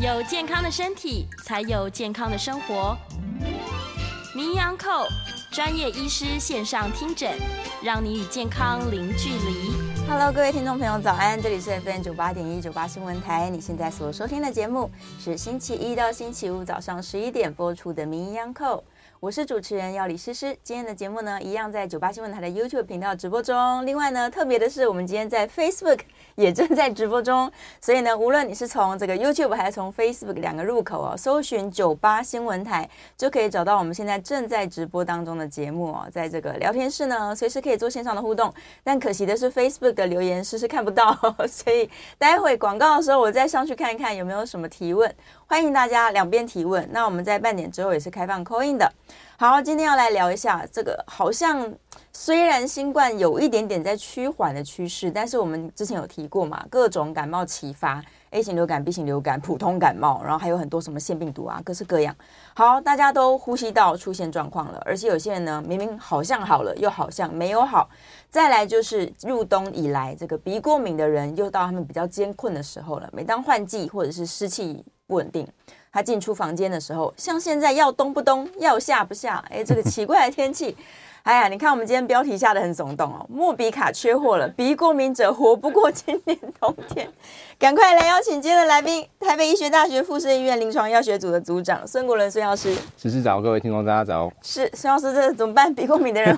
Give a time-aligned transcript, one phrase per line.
[0.00, 2.96] 有健康的身体，才有健康的生活。
[4.34, 5.06] 名医安扣
[5.52, 7.36] 专业医师线上听诊，
[7.82, 9.74] 让你与健康零距离。
[10.08, 11.38] Hello，各位听众朋友，早安！
[11.40, 14.90] 这里是 FM 九八点一九八新闻台，你现在所收听的节目
[15.22, 18.82] 是星期一到星期五早上十一点播出的名医安扣。
[19.20, 23.84] 我是主持人药理诗诗，今天的节目呢，一样在九八新闻台的 YouTube 频道直播中。
[23.84, 25.98] 另外呢，特别的是，我们今天在 Facebook
[26.36, 27.52] 也正在直播中。
[27.82, 36.08] 所以呢，无论你是从这个 YouTube 还是从 Facebook 两个入口哦，搜寻九八新闻台，就可以找到我们现在正在直播当中的节目哦。
[36.10, 38.50] 在这个聊天室呢，随时可以做线上的互动。
[38.82, 41.14] 但可惜的是，Facebook 的留言诗诗看不到，
[41.46, 45.14] 所以待会广告的时候，我再上去看一看有没有什么提问。
[45.50, 46.88] 欢迎大家两边提问。
[46.92, 48.88] 那我们在半点之后也是开放 coin 的。
[49.36, 51.74] 好，今天要来聊一下这个，好像
[52.12, 62.14] 虽然新冠有一点点在趋缓的趋势，但是我们之前有提过嘛，各种感冒齐发，A 型流感、B 型流感、普通感冒，然后还有很多什么腺病毒啊，各式各样。
[62.54, 67.88] 好，大家都呼吸道出现状况了，而且有些人呢，明明好像好了，又好像没有好。
[68.28, 73.08] 再来就是入冬以来，这个鼻过敏的人又到他们比较艰困的时候了。
[73.12, 75.46] 每当换季或者是湿气不稳定，
[75.92, 80.76] 他进出房间的时候，像现在要冬不冬，要夏不夏，哎，这个奇怪的天气。
[81.22, 87.06] 哎呀，你看我们今天标题下的很耸动哦，莫比卡缺货了，鼻过敏者活不过今年冬天。
[87.58, 92.74] 赶快来邀请今天的来宾，台北医学大学附设医院临床药学组的组长孙国伦孙药师。
[92.96, 94.32] 诗诗早，各位听众大家早。
[94.42, 95.72] 是孙药师，这怎么办？
[95.74, 96.36] 鼻过敏的人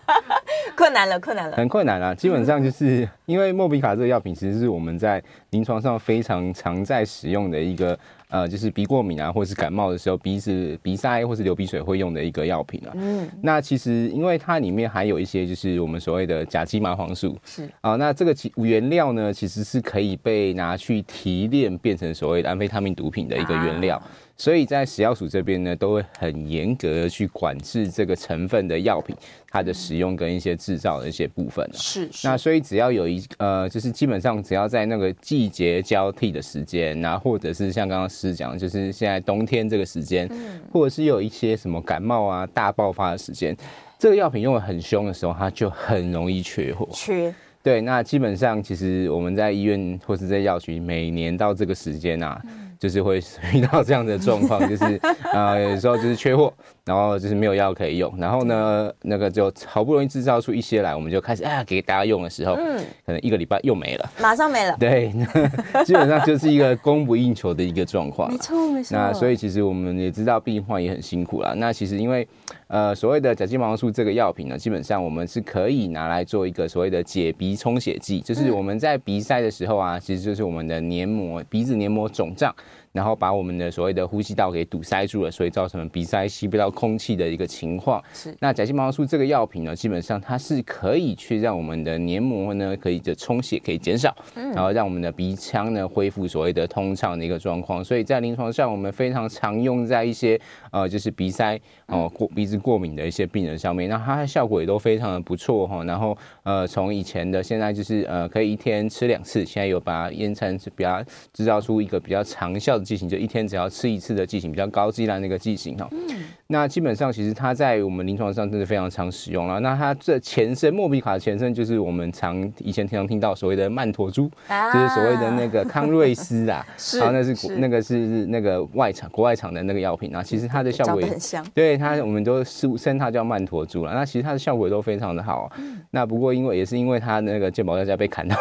[0.74, 2.14] 困难了，困难了，很困难啊。
[2.14, 7.98] 基本上就是因为莫比卡这个药品，其实是我们在临床上非常常在使用的一个。
[8.36, 12.92] 呃，就是鼻过敏啊，或者是感冒的时候，鼻子鼻塞或是流鼻水会用的一个药品啊。
[12.94, 23.96] 嗯，那其实因为它里面还有一些就是我们所谓的甲基麻黄素，是啊、呃，那这个原料呢，其实是可以被拿去提炼变成所谓的安非他命毒品的一个原料。
[23.96, 24.04] 啊
[24.38, 29.16] 所以在食药署这边呢，都会很严格的去管制这个成分的药品，
[29.50, 31.72] 它的使用跟一些制造的一些部分，啊。
[31.72, 32.28] 是，是。
[32.28, 40.30] 那所以只要有一呃，就是基本上只要在那个季节交替的时间，然后或者是像刚刚师讲，就是现在冬天这个时间，
[40.70, 43.56] 或者是有一些什么感冒啊大爆发的时间，
[43.98, 46.86] 这个药品用的很凶的时候，它就很容易缺货。
[46.92, 47.34] 缺。
[47.62, 52.38] 对，那基本上其实我们在医院或是在药局，每年到这个时间啊。
[52.78, 53.18] 就是会
[53.54, 54.84] 遇到这样的状况，就是
[55.32, 56.52] 啊、有时候就是缺货，
[56.86, 65.12] 然后就是没有药可以用，然后呢，那个就好不容易制造出一些来，我们就开始啊给大家用的时候，嗯，可能一个礼拜又没了，马上没了， 对，
[65.84, 68.96] 基本上就是一个供不应求的一个状况，没错没错。
[68.96, 71.54] 那所以其实我们也知道病患也很辛苦啦。
[71.56, 72.26] 那其实因为
[72.68, 82.54] 呃所谓的甲基麻黄素这个药品呢，基本上我们是可以拿来做一个所谓的解鼻充血剂，就是我们在鼻塞的时候啊，其实就是我们的黏膜鼻子黏膜肿胀。
[82.96, 88.02] 然后把我们的所谓的呼吸道给堵塞住了，所以造成鼻塞吸不到空气的一个情况。
[88.14, 97.84] 是，那甲基麻黄素这个药品呢，基本上它是可以去让我们的黏膜呢，可以的充血可以减少，然后让我们的鼻腔呢恢复所谓的通畅的一个状况。
[97.84, 100.40] 所以在临床上，我们非常常用在一些
[100.76, 105.84] 呃，就是鼻塞哦过鼻子过敏的一些病人上面，那它的效果也都非常的不错哈。
[105.84, 111.02] 然后呃，从以前的现在就是呃，可以一天吃两次，现在有把延长是比较
[111.34, 112.86] 制造出一个比较长效的。
[112.86, 115.88] 剂型就一天只要吃一次的剂型，比较高剂量的一个剂型哈。
[115.90, 115.98] 嗯。
[116.46, 119.58] 那基本上其实它在我们临床上真的非常常使用了。
[119.58, 126.64] 那它这前身莫比卡的前身就是我们常以前经常听到所谓的曼陀珠，啊、就是所谓的那个康瑞斯啊。
[126.78, 127.00] 是。
[127.00, 130.22] 然后那是，是那个是那个外厂国外厂的那个药品啊。
[130.22, 131.42] 其实它的效果也很像。
[131.54, 133.94] 对它，我们都称它叫曼陀珠了。
[133.94, 135.50] 那其实它的效果也都非常的好。
[135.58, 135.80] 嗯。
[135.90, 138.36] 那不过因为也是因为它那个健保大家被砍到，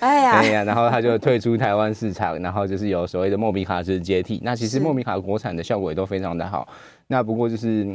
[0.00, 4.40] 哎呀， 哎呀，然后它就退出台湾市场，然后就是有所谓的莫比卡是接替。
[4.42, 6.68] 那其实莫比卡国产的效果也都非常的好。
[7.06, 7.86] 那不过就是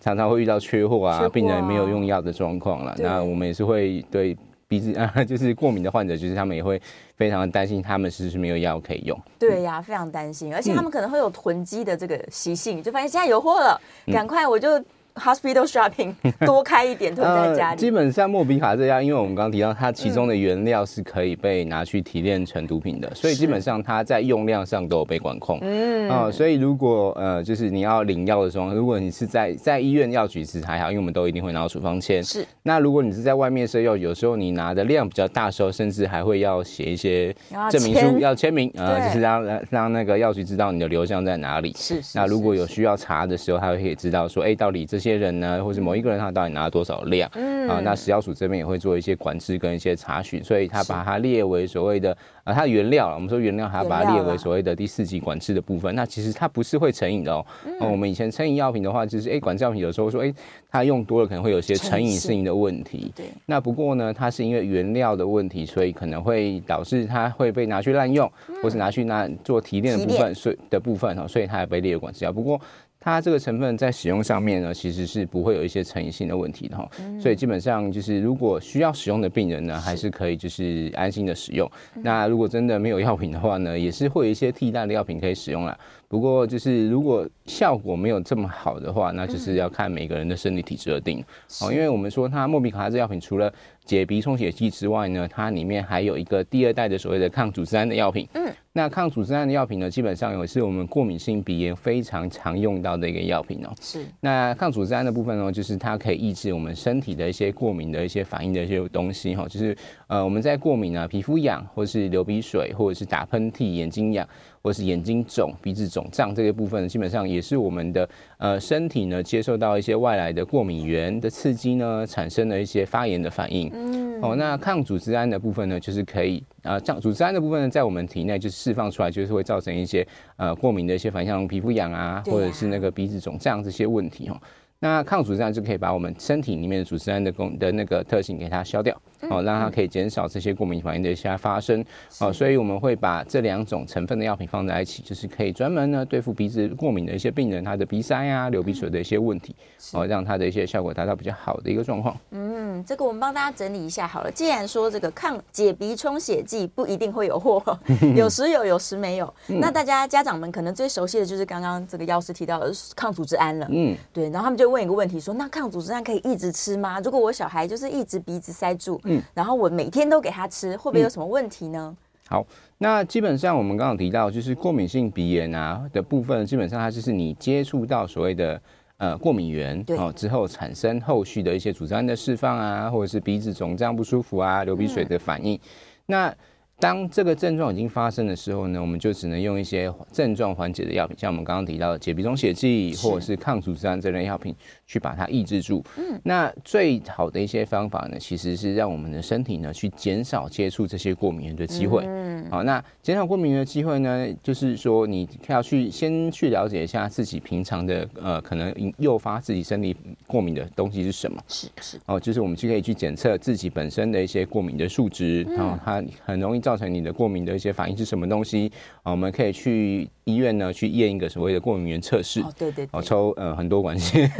[0.00, 2.94] 常常会遇到缺货啊，病人没有用药的状况了。
[2.98, 4.36] 那我们也是会对
[4.74, 6.80] 鼻子 啊，就是过敏的患者，就是他们也会
[7.16, 9.16] 非常的担心，他们是不是没有药可以用？
[9.38, 13.80] 对呀，非常担心，而且他们可能会有囤积的这个习性，就发现现在有货了，
[14.12, 14.82] 赶快我就。
[15.14, 16.12] Hospital shopping
[16.44, 17.78] 多开一点，囤在家里。
[17.78, 25.58] 基本上莫比卡这家，因为我们刚刚提到它其中的原料是可以被拿去提炼成毒品的，所以基本上它在用量上都有被管控。
[25.62, 32.22] 嗯啊，所以如果呃，就是你要领药的时候，如果你是在在医院药局其实还好，因为我们都一定会拿到处方签。
[32.22, 32.44] 是。
[32.64, 37.32] 那如果你是在外面设药，有时候你拿的量比较大的时候，甚至还会要写一些
[37.70, 41.72] 证明书，要签名呃，就是让让让那个药局知道你的流向在哪里。
[41.76, 42.00] 是。
[42.14, 45.14] 那如果有需要查的时候，他会可以知道说，哎，到底这些。
[45.14, 47.30] 人呢，或者某一个人他到底拿了多少量？
[47.34, 52.10] 嗯啊，那食药署这边也会做一些管制跟一些查询，所以他把它列为所谓的
[52.42, 53.14] 啊，它原料了。
[53.14, 55.94] 我们说原料，还要把它列为所谓的第四级管制的部分。
[55.94, 57.46] 那其实它不是会成瘾的哦。
[57.64, 60.34] 嗯，我们以前成瘾药品的话，就是哎，管制药品有时候说哎，
[60.68, 63.12] 它用多了可能会有些成瘾性的问题。
[63.14, 63.26] 对。
[63.46, 68.30] 那不过呢，它是因为原料的问题，所以可能会导致它会被拿去滥用，
[68.62, 72.32] 或是拿去拿做提炼的部分，所以的部分哈，所以它也被列为管制药。
[72.32, 72.60] 不过。
[73.04, 76.88] 它这个成分在使用上面呢，其实是不会有一些成瘾性的问题的哈，
[77.20, 81.70] 所以基本上就是如果需要使用的病人呢，还是可以就是安心的使用。
[81.96, 85.78] 那如果真的没有药品的话呢，也是会有一些替代的药品可以使用啦。
[86.08, 91.22] 不过就是如果效果没有这么好的话，那就是要看每个人的生理体质而定
[91.60, 91.70] 哦。
[91.70, 93.52] 因为我们说它莫比卡这药品除了
[93.84, 98.26] 解鼻充血剂之外呢，它里面还有一个第二代的所谓的抗组织胺的药品。
[98.34, 98.52] 嗯。
[98.76, 103.72] 那抗组织胺的药品呢，基本上也是我们过敏性鼻炎非常常用到的一个药品哦。
[103.80, 104.04] 是。
[104.20, 109.76] 那抗组织胺的部分呢，就是它可以抑制我们身体的一些过敏的一些反应的一些东西哈，就是
[110.08, 114.28] 呃我们在过敏啊，皮肤痒，或是流鼻水，或者是打喷嚏、眼睛痒，
[114.64, 118.08] 或是眼睛肿、鼻子肿胀这些部分，基本上也是我们的
[118.38, 123.70] 呃身体呢接受到一些外来的过敏源的刺激呢，产生了一些发炎的反应。
[123.74, 124.18] 嗯。
[124.22, 126.42] 哦，那抗组织胺的部分呢，就是可以。
[126.62, 130.06] 啊，这样组织胺的部分呢，在我们体内就是释放出来，就是会造成一些
[130.36, 134.40] 呃过敏的一些反应，像皮肤痒啊，或者是那个鼻子肿胀这些问题哈。
[134.84, 138.94] 那抗组织胺就可以把我们身体里面的组织胺的功的那个特性给它消掉。
[139.30, 141.82] 哦，让它可以减少这些过敏反应的一些发生，
[142.20, 149.56] 哦，所以我们会把这两种成分的药品放在一起，就是可以专门呢对付鼻子过敏的一些病人，他的鼻塞啊、流鼻水的一些问题，
[149.94, 152.14] 哦，让他的一些效果达到比较好的一个状况。
[152.32, 154.30] 嗯，这个我们帮大家整理一下好了。
[154.30, 157.62] 既然说这个抗解鼻充血剂不一定会有货，
[158.14, 163.66] 有时有，有时没有，那大家家长们可能最熟悉的就是刚刚这个药师提到的抗组织胺了。
[163.70, 166.98] 嗯，对，然后他们就问一个问题说，那抗组织胺可以一直吃吗？
[166.98, 171.96] 如果我小孩就是一直鼻子塞住，嗯然后我每天都给他吃，会不会有什么问题呢？
[171.96, 171.96] 嗯、
[172.28, 172.46] 好，
[172.78, 178.60] 那基本上我们刚刚提到，就是过敏性鼻炎啊的部分，基本上它就是你接触到所谓的
[178.96, 185.60] 呃过敏源哦之后，产生后续的一些组织胺的释放啊，或者是鼻子肿胀不舒服啊、流鼻水的反应，嗯、
[186.06, 186.34] 那。
[186.78, 194.54] 当这个症状已经发生的时候呢，我们就只能用一些症状缓解的药品，像我们刚刚提到的解鼻中血剂或者是抗组织胺这类药品，
[194.86, 195.82] 去把它抑制住。
[195.96, 202.04] 嗯，那最好的一些方法呢，其实是让我们的身体呢去减少接触这些过敏源的机会。
[202.06, 209.96] 嗯，好，那减少过敏源的机会呢，就是说你要去先去了解一下自己平常的呃可能诱发自己身体
[210.26, 211.40] 过敏的东西是什么。
[211.46, 216.64] 是是哦，就是我们就可以去检测自己本身的一些过敏的数值，然后它很容易。
[216.64, 219.12] 造成你的过敏的一些反应是什么东西啊？
[219.12, 222.40] 我们可以去医院呢，去验一个所谓的过敏原测试。
[222.40, 224.30] 哦，对对，哦，抽呃很多管线，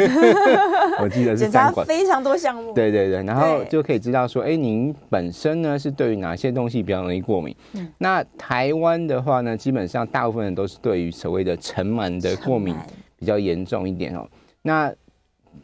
[1.01, 2.73] 我记得是三管，非常多项目。
[2.73, 7.55] 对对对，然后就可以知道说，哎，您本身呢是对于哪些东西比较容易过敏？
[7.75, 12.75] 嗯，那台湾的话呢，基本上大部分人都是对于所谓的尘螨的过敏
[13.19, 14.27] 比较严重一点哦。
[14.63, 14.93] 那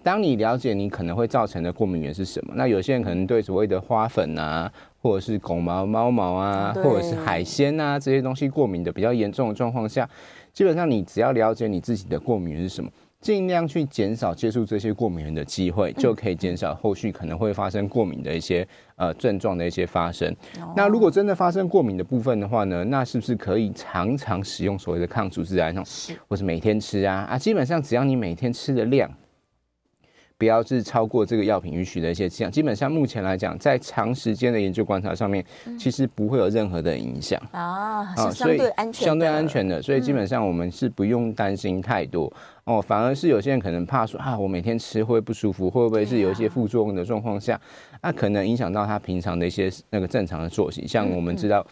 [0.03, 4.71] 当你了解你可能会造成的过敏源是什么，那有些人可能对所谓的花粉啊。
[5.01, 10.09] 或者是狗毛、猫毛啊，或者是海鲜啊这些东西过敏的比较严重的状况下，
[10.53, 18.67] 基本上你只要了解你自己的过敏源是什么，尽量去减少接触这些过敏源的机会，就可以减少后续可能会发生过敏的一些
[18.97, 20.35] 呃症状的一些发生。
[20.77, 25.83] 那如果真的发生过敏的部分的话呢，那是不是可以常常使用所谓的抗组织胺哦，
[26.29, 27.39] 或是每天吃啊啊？
[27.39, 29.11] 基本上只要你每天吃的量。
[30.41, 35.45] 不要是超过这个药品允许的一些剂量，基本上目前来讲，在长时间的研究观察上面，
[35.79, 42.33] 其实不会有任何的影响啊，是相对安全，相对安全的，所以基本上我们是不用担心太多。
[42.65, 42.81] 哦。
[42.81, 47.61] 反而是有些人可能怕说啊，我每天吃会不会不舒服，会不会是有一些副作用的状况下，
[48.01, 50.87] 那可能影响到他平常的一些那个正常的作息。
[50.87, 51.63] 像我们知道，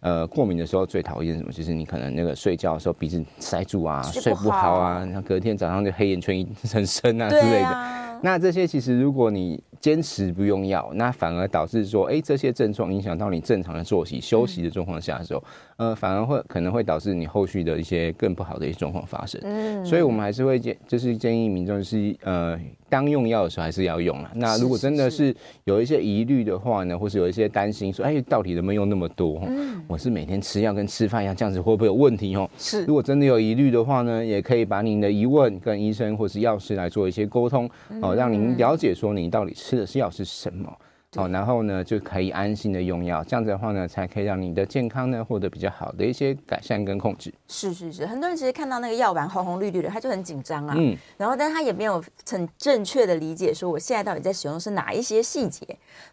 [0.00, 1.50] 呃，过敏的时候最讨厌什么？
[1.52, 8.20] 就是你可能那个睡觉的时候鼻子塞住啊，睡不好啊，然后隔天早上就黑眼圈 很深啊之类的。
[8.22, 15.42] 那这些其实，如果你坚持不用药，那反而导致说，哎，这些症状影响到你正常的作息、休息的状况下的时候，
[15.76, 19.40] 呃，反而会可能会导致你后续的一些更不好的一些状况发生。
[19.44, 22.58] 嗯，所以我们还是会建，就是建议民众是呃。
[22.90, 24.30] 当用药的时候还是要用啦。
[24.34, 29.42] 那如果真的是有一些疑虑的话呢，或是有一些担心说，哎，到底能不能用那么多？
[29.46, 32.34] 嗯，我是每天吃药跟吃饭一样，这样子会不会有问题？
[32.34, 32.86] 哦，是。
[32.86, 37.68] 如果真的有疑虑的话呢，也可以把您的疑问跟医生或是药师来做一些沟通，
[38.00, 40.72] 哦，让您了解说您到底吃的是药是什么。
[41.16, 47.32] 好，然后呢就可以安心的用药，这样子的话呢，才可以让你的健康呢获得比较好的一些改善跟控制。
[47.48, 50.74] 是是是，很多人其实看到那个药丸红红绿绿的，他就很紧张啊。
[50.76, 55.66] 嗯，然后但他也没有很正确的理解说我现在到底在使用的是哪一些细节，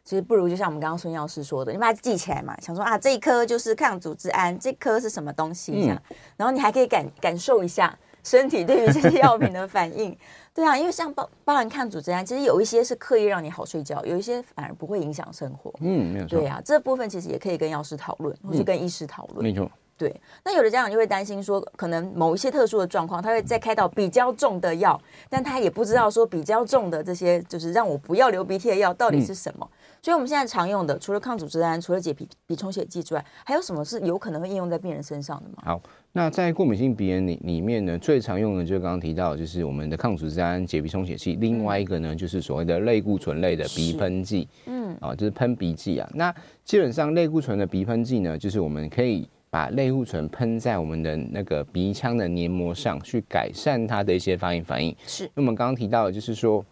[0.05, 7.93] 所以不如就像我们刚刚孙药师说的，你把它记起来嘛，想说啊这一颗就是抗组织胺，这颗是什么东西这样，嗯、然后你还可以感感受一下
[8.23, 10.17] 身体对于这些药品的反应。
[10.55, 15.69] 对啊，因为像包包含抗组织胺，其实有一些是刻意让你好睡觉，有一些反而不会影响生活。
[15.81, 16.39] 嗯，没有错。
[16.39, 19.43] 对啊，这部分其实也可以跟药师讨论，或是跟医师讨论。
[19.43, 19.69] 没错。
[19.97, 24.99] 对，那有的家长就会担心说，可能某一些特殊的状况，他会再开到比较重的药，
[25.29, 29.65] 但他也不知道说比较重的这些就是让我不要流鼻涕的药到底是什么。
[29.71, 35.63] 嗯、所以我们现在常用的，除了抗组织胺，除了解鼻鼻充血剂之外，还有什么是有可能会应用在病人身上的吗？
[35.63, 46.09] 好，那在过敏性鼻炎里里面呢，最常用的就是刚刚提到，就是我们的抗组织胺、解鼻充血剂，另外一个呢，就是所谓的类固醇类的鼻喷剂，嗯，啊，就是喷鼻剂啊。
[46.13, 46.35] 那
[46.65, 49.25] 基本上类固醇的鼻喷剂呢，就是我们可以。
[49.55, 54.93] 把类固醇喷在我们的那个鼻腔的黏膜上去改善它的一些发炎反应。
[55.07, 56.65] 是，那我们刚刚提到的，就是说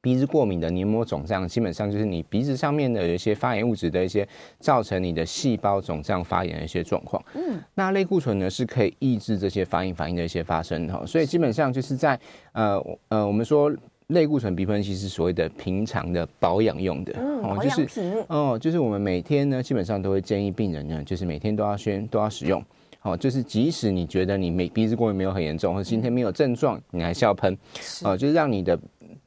[0.00, 4.24] 鼻子过敏的黏膜肿胀，基本上就是你鼻子上面的有一些发炎物质的一些
[4.60, 7.20] 造成你的细胞肿胀发炎的一些状况。
[7.34, 12.16] 嗯，那类固醇呢是可以抑制这些发炎反应的一些发生哈，所以基本上就是在
[12.52, 13.68] 呃呃我们说。
[14.08, 22.64] 类固醇鼻喷剂是所谓的平常的保养用的，嗯、哦，就是哦，就是我们每天呢，基本上都会建议病人呢，就是每天都要先都要使用，
[23.02, 27.56] 哦，就是即使你觉得你没鼻子过敏没有很严重，或者今天没有症状，你还是要喷，
[28.04, 28.78] 哦，就是让你的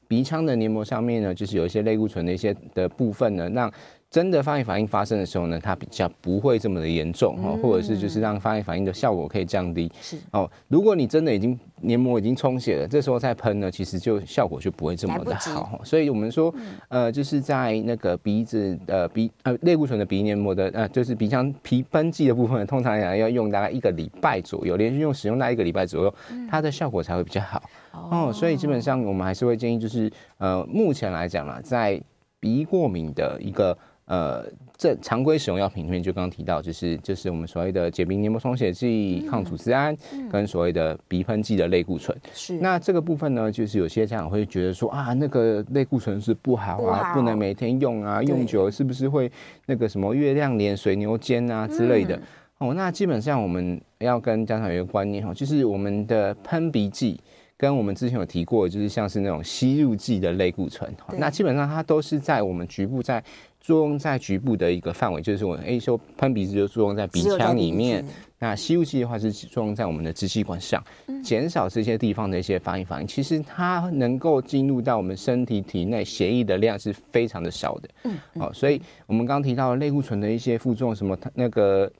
[0.07, 3.71] 鼻腔的黏膜上面呢，就是有一些类固醇的一些的部分呢，让。
[4.09, 9.91] 真的发炎反应发生的时候呢，它比较不会这么的严重哦，或者是就是让发炎反应的效果可以降低。
[10.01, 15.79] 是哦，如果你真的已经黏膜已经充血了，这时候再喷呢，其实就效果就不会这么的好。
[15.83, 16.51] 所以我们说，
[16.87, 26.13] 呃，就是在那个鼻子呃鼻呃类固醇的鼻黏膜的呃就是鼻腔皮喷剂的部分，通常来讲要用大概一个礼拜左右，连续用使用大概一个礼拜左右，
[26.49, 27.61] 它的效果才会比较好。
[27.91, 32.01] 哦，所以基本上我们还是会建议，就是呃目前来讲啦，在
[32.39, 33.77] 鼻过敏的一个。
[34.09, 34.43] 呃，
[34.75, 39.95] 这常规使用药品里面，就刚刚提到，就是就是我们所谓的解鼻黏膜充血剂、抗组织胺，
[40.31, 42.17] 跟所谓的鼻喷剂的类固醇。
[42.33, 42.57] 是。
[42.57, 49.31] 那这个部分呢，就是有些家长会觉得说啊，那个类固醇是不好啊，不能每天用啊，用久了是不是会
[49.67, 52.19] 那个什么月亮脸、水牛肩啊之类的？
[52.57, 57.21] 哦，那基本上我们要跟家长有一个观念哈，就是我们的喷鼻剂。
[57.61, 63.21] 跟我们之前有提过，就是像是那种吸入剂的类固醇，那基本上它都是在我们局部在
[63.59, 68.03] 作用在局部的一个范围，就是我们 A 说喷鼻子就作用在鼻腔里面，
[68.39, 70.83] 那吸入剂的话是作用在我们的支气管上，
[71.23, 73.07] 减少这些地方的一些发炎反应。
[73.07, 81.91] 其实它能够进入到我们身体体内血液的量是非常的少的，嗯，好，所以我们刚刚提到类固醇的一些副作用，什么它那个。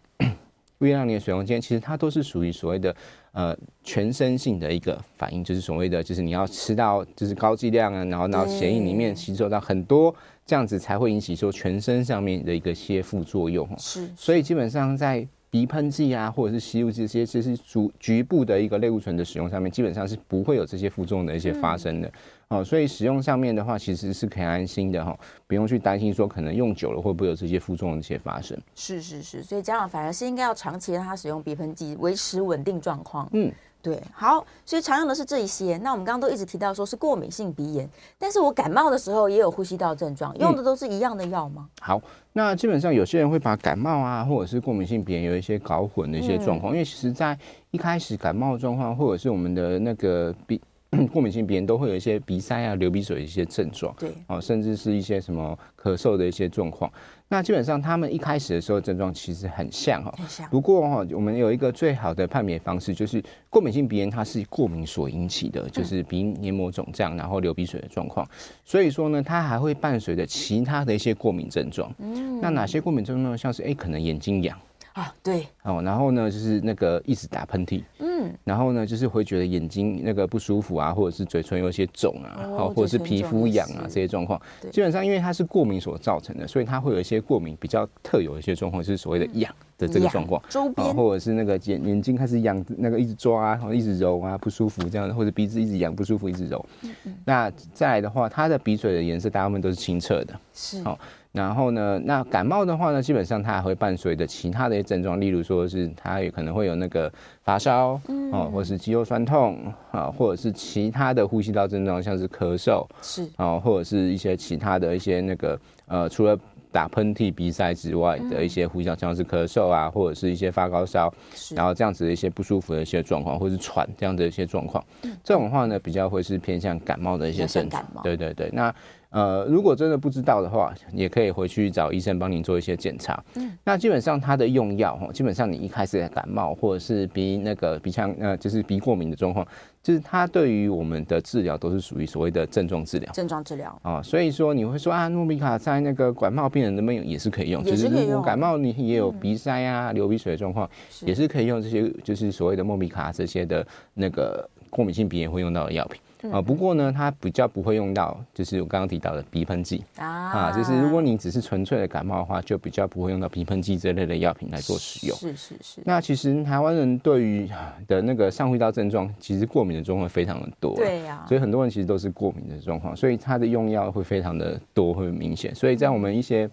[0.79, 2.95] 微量的、水溶间，其实它都是属于所谓的
[3.33, 10.15] 呃全身性的一个反应，就是所谓的就是你要吃到就是高剂量啊，然后然后血液里面吸收到很多，
[10.49, 13.69] 这样子才会引起说全身上面的一个些副作用。
[13.77, 22.07] 是，所以基本上在鼻喷剂啊，或者是吸入这些就是局局部的一个类固醇的使用上面，基本上是不会有这些副作用的一些发生的。
[22.07, 22.11] 嗯
[22.49, 25.15] 哦，所以使用上面的话，其实是可以安心的哈，
[25.45, 28.59] 不用去担心说可能用久了会不会有这些副作用的一些发生。
[28.73, 33.29] 是是是，所以家长反而是应该要长期让他使用鼻喷剂，维持稳定状况。
[33.33, 33.51] 嗯，
[33.81, 34.01] 对。
[34.13, 35.77] 好，所以常用的是这一些。
[35.77, 41.67] 那我们刚刚都一直提到说是过敏性鼻炎，但是我感冒的时候也有呼吸道症状，用的都是一样的药吗？
[41.67, 41.81] 嗯。
[41.81, 42.01] 好，
[42.33, 47.38] 那基本上有些人会把感冒啊，或者是过敏性鼻炎有一些搞混的一些状况，嗯，因为其实在
[47.71, 50.59] 一开始感冒状况或者是我们的那个鼻。
[51.13, 56.91] 过敏性鼻炎都会有一些鼻塞啊、流鼻水的一些症状，对，哦，甚至是一些什么咳嗽的一些状况。
[57.27, 60.12] 那基本上他们一开始的时候症状其实很像哈，
[60.50, 68.27] 不过哈，我们有一个最好的判别方式，就是过敏性鼻炎它是过敏所引起的，就是鼻黏膜肿胀，然后流鼻水的状况。
[68.65, 71.93] 所以说呢，它还会伴随着其他的一些过敏症状。
[72.00, 73.38] 嗯，那哪些过敏症状？
[73.38, 74.58] 像是哎，可能眼睛痒。
[74.99, 75.47] 啊，对。
[75.63, 84.39] 哦，然后呢，就是那个一直打喷嚏，嗯，然后呢，就是会觉得眼睛那个不舒服啊，或者是嘴唇有些肿啊，哦，或者是皮肤痒啊这些状况，
[84.71, 89.53] 基本上因为它是过敏所造成的，所以它会有一些过敏比较特有的一些状况，就是所谓的痒。
[89.79, 96.65] 的这个状况，周边、哦、或者是那个眼眼睛开始痒，那个一直抓啊，然后一直揉啊，不舒服这样，或者鼻子一直痒不舒服，一直揉。
[96.81, 100.37] 嗯嗯，那再来的话，它的鼻水的颜色大部分都是清澈的。
[100.53, 100.83] 是。
[100.83, 100.99] 好、哦，
[101.31, 107.12] 然后呢，那感冒的话呢，基本上它还会伴随着其他的一些症状，例如说是它有可能会有那个
[107.43, 109.57] 发烧，嗯，哦，或者是肌肉酸痛
[109.91, 116.38] 啊，或者是其他的呼吸道症状，像是咳嗽，是啊，或者是一些其他的一些那个呃，除了。
[116.71, 121.12] 打喷嚏、鼻塞之外的一些呼吸道，像是咳嗽啊，或者是一些发高烧，
[121.55, 124.86] 然后这样子的一些不舒服的一些状况，或者是喘这样的一些状况，
[125.24, 127.83] 这种话呢，比较会是偏向感冒的一些症状。
[128.03, 128.71] 对对对，那。
[129.11, 133.23] 呃，如果真的不知道的话，也可以回去找医生帮您做一些检查。
[133.35, 139.43] 嗯，那基本上它的用药哈，基本上你一开始感冒或者是鼻那个鼻腔呃，就是鼻过敏的状况，
[139.81, 143.11] 就是它对于我们的治疗都是属于所谓的症状治疗。
[143.11, 147.63] 症状治疗啊，所以说你会说啊，诺比卡在那个感冒病人能不能也是可以用？
[147.63, 150.69] 就是如果感冒你也有鼻塞啊、流鼻水的状况，
[151.01, 155.99] 也是可以用这些，就是所谓的莫比卡这些的那个过敏性鼻炎会用到的药品。
[156.33, 165.15] 啊，不过呢，它比较不会用到，就是我刚刚提到的鼻喷剂啊，啊，就是如果你只是纯粹的感冒的话，就比较不会用到鼻喷剂这类的药品来做使用。
[165.15, 165.81] 是是是。
[165.85, 167.49] 那其实台湾人对于
[167.88, 170.75] 的那个上呼吸道症状，其实过敏的状况非常的多。
[170.75, 171.23] 对呀。
[171.25, 175.55] 所以很多人其实都是过敏的状况，所以它的用药会非常的多，会明显。
[175.55, 176.49] 所以在我们一些。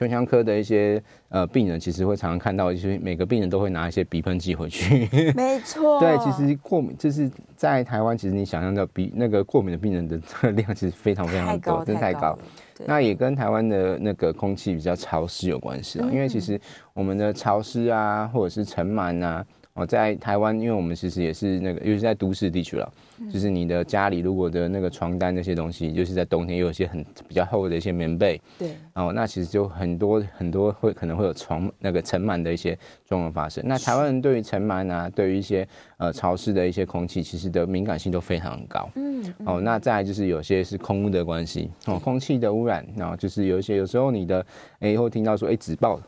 [0.00, 5.06] 胸腔科的一些呃病人，其实会常常看到，就是每个病人都会拿一些鼻喷剂回去。
[5.36, 6.00] 没错。
[6.00, 12.38] 对，其实过敏就是在台湾，其实你想象到鼻那个过敏的病人的这个量，其实非常非常多，真的太高。
[12.86, 16.58] 那也跟台湾的那个空气比较潮湿有关系啊，因为其实
[16.94, 19.44] 我们的潮湿啊，或者是尘螨啊。
[19.74, 22.92] 哦，在台湾，因为我们其实也是那个，尤其在都市地区了，
[23.32, 33.62] 就是你的家里如果的那个床单那些东西，就是在冬天有一些很比较厚的一些棉被，对，哦，那其实就很多很多会可能会有床那个尘螨的一些状况发生。
[33.66, 35.66] 那台湾人对于尘螨啊，对于一些
[35.98, 38.90] 呃潮湿的一些空气，其实的敏感性都非常高。
[38.96, 44.44] 嗯，哦，那再来就是有些是空污的关系，哦，空气的污染，然后就是有一些有时候你的
[44.80, 46.00] 哎会听到说哎纸爆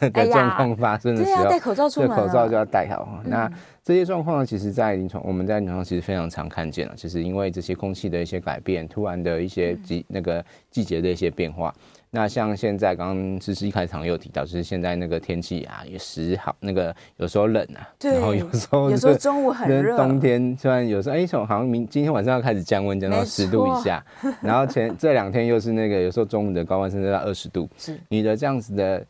[0.00, 3.20] 的状况发生的时候，戴口罩出门，口罩就要戴好。
[3.24, 3.50] 那
[3.82, 11.74] 这些状况呢，其实，在临床我们在临床其实非常常看见了，就是因为这些空气的一些改变，突然的一些季那个季节的一些变化。
[12.10, 24.04] 那像现在刚刚诗诗一开场有提到，就是现在那个天气啊，也时好那个有时候冷啊，然后有时候有时候中午很热，冬天虽然有时候哎，从好像明今天晚上要开始降温，降到十度以下，
[24.42, 29.06] 然后前这两天又是那个有时候中午的高温甚至到二十度，是你的这样子的。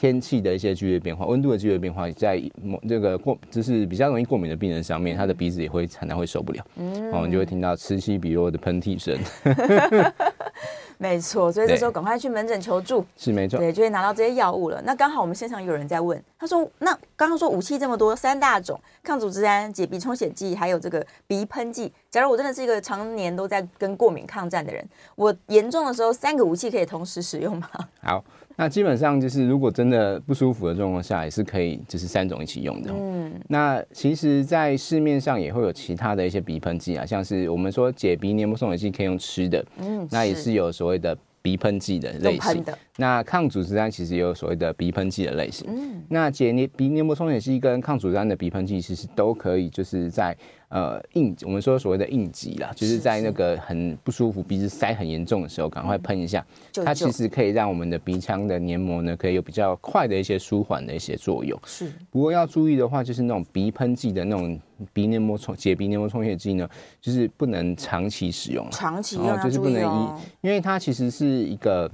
[0.00, 9.18] 天气的一些剧烈变化，温度的剧烈变化，在某这个过就是比较容易过敏的病人上面，他的鼻子也会常常会受不了，嗯，哦，你就会听到此起彼落的喷嚏声。
[10.98, 14.82] 没错，所以这时候赶快去门诊求助，是没错，对，就会拿到这些药物了。
[14.82, 21.92] 那刚好我们现场有人在问，他说：“那刚刚说武器这么多，三大种抗组织胺、解鼻充血剂，还有这个鼻喷剂。
[22.10, 24.84] 假如我真的是一个常年都在跟过敏抗战的人，
[25.14, 27.70] 我严重的时候，三个武器可以同时使用吗？”
[28.02, 28.24] 好，
[28.58, 32.90] 那基本上就是如果真的不舒服的状况下，也是可以，就是三种一起用的。
[32.92, 41.16] 嗯，那其实，在市面上也会有其他的一些鼻喷剂啊，像是我们说解鼻黏膜充血剂可以用吃的，嗯，那也是有所谓的。
[41.40, 42.62] 鼻喷剂的类型，
[42.96, 45.66] 那抗组织胺其实也有所谓的鼻喷剂的类型。
[45.70, 50.36] 嗯，那解黏鼻黏膜充血剂跟抗组织胺的鼻喷剂其实都可以，就是在
[50.68, 56.44] 呃应我们说所谓的应急啦，就是在那个很不舒服、鼻子塞很严重的时候，赶快喷一下，
[56.84, 61.56] 它其实可以让我们的鼻腔的黏膜呢，可以有比较快的一些舒缓的一些作用。
[61.64, 64.60] 是，不过要注意的话，就是那种鼻喷剂的那种
[64.92, 66.68] 鼻黏膜充解鼻黏膜充血剂呢，
[67.00, 71.28] 就是不能长期使用，长期用就是不能一，因为它其实是。
[71.28, 71.90] 是一个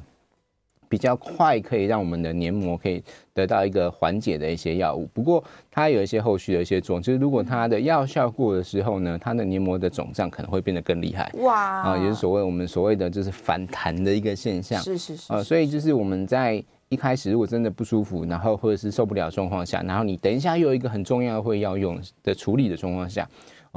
[0.88, 11.31] 比较快可以让我们的黏膜可以得到一个缓解的一些药物，不过它有一些后续的一些作用，就是如果它的药效过的时候呢，它的黏膜的肿胀可能会变得更厉害。
[11.38, 14.81] 哇啊，也是所谓我们所谓的就是反弹的一个现象。
[14.81, 23.29] 是是是啊，所以就是我们在一开始如果真的不舒服，然后或者是受不了状况下，然后你等一下又有一个很重要的会要用的处理的状况下。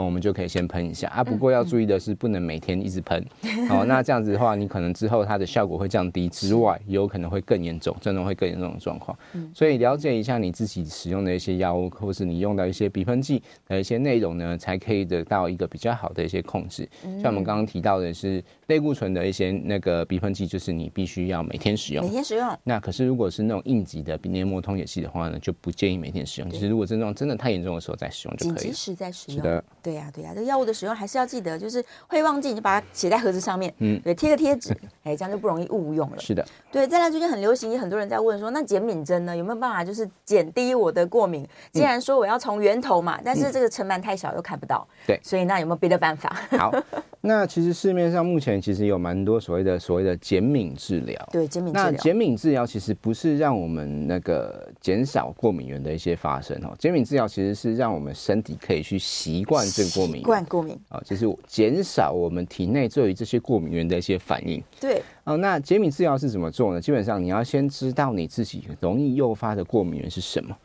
[0.06, 3.26] 我们就可以先喷一下啊，不过要注意的是，不能每天一直喷。
[3.70, 9.18] 哦，那这样子的话，你可能之后它的效果会降低之外，有可能会更严重，症状会更严重的状况。
[9.54, 16.88] 所以了解一下你自己使用的一些药物，或是你用到一些鼻喷剂的一些内容呢，才可以得到一个比较好的一些控制。
[17.22, 22.03] 像我们刚刚提到的是类固醇的一些那个鼻喷剂，就是你必须要每天使用。
[22.06, 22.58] 每天使用。
[22.63, 26.49] 那可是如果是那种应急的鼻黏膜通血剂的话呢，就不建议每天使用。
[26.49, 28.58] 其实如果症状真的太严重的时候再使用就可以了。
[28.60, 29.38] 紧急时再使用。
[29.38, 29.63] 是的。
[29.82, 36.19] 对呀、啊，对呀、啊，这个药物的使用还是要记得，就是会忘记你就把它写在盒子上面，嗯，对，贴个贴纸，哎，这样就不容易误用了。
[36.19, 36.86] 是的，对。
[36.88, 41.47] 再来最近很流行，也很多人在问说，那减敏针呢，有没有办法就是减低我的过敏？
[41.71, 46.36] 既然说我要从源头嘛，嗯、但是这个尘螨太小又看不到，对、嗯，所以那有没有别的办法？
[46.58, 46.73] 好，
[47.21, 51.91] 那其实市面上目前其实有蛮多所谓的所谓的减敏治疗，对，减敏治疗。
[51.91, 60.43] 那减敏治疗其实不是让我们那个减少过敏源的一些发生哦，减敏治疗其实是让我们身体可以去习惯这个过敏惯。
[60.46, 64.63] 过敏啊，就是减少我们体内对于这些过敏源的一些反应。
[64.80, 66.82] 对，哦，那减敏治疗是怎么做呢？
[66.82, 70.56] 基本上你要先知道你自己容易诱发的过敏源是什么，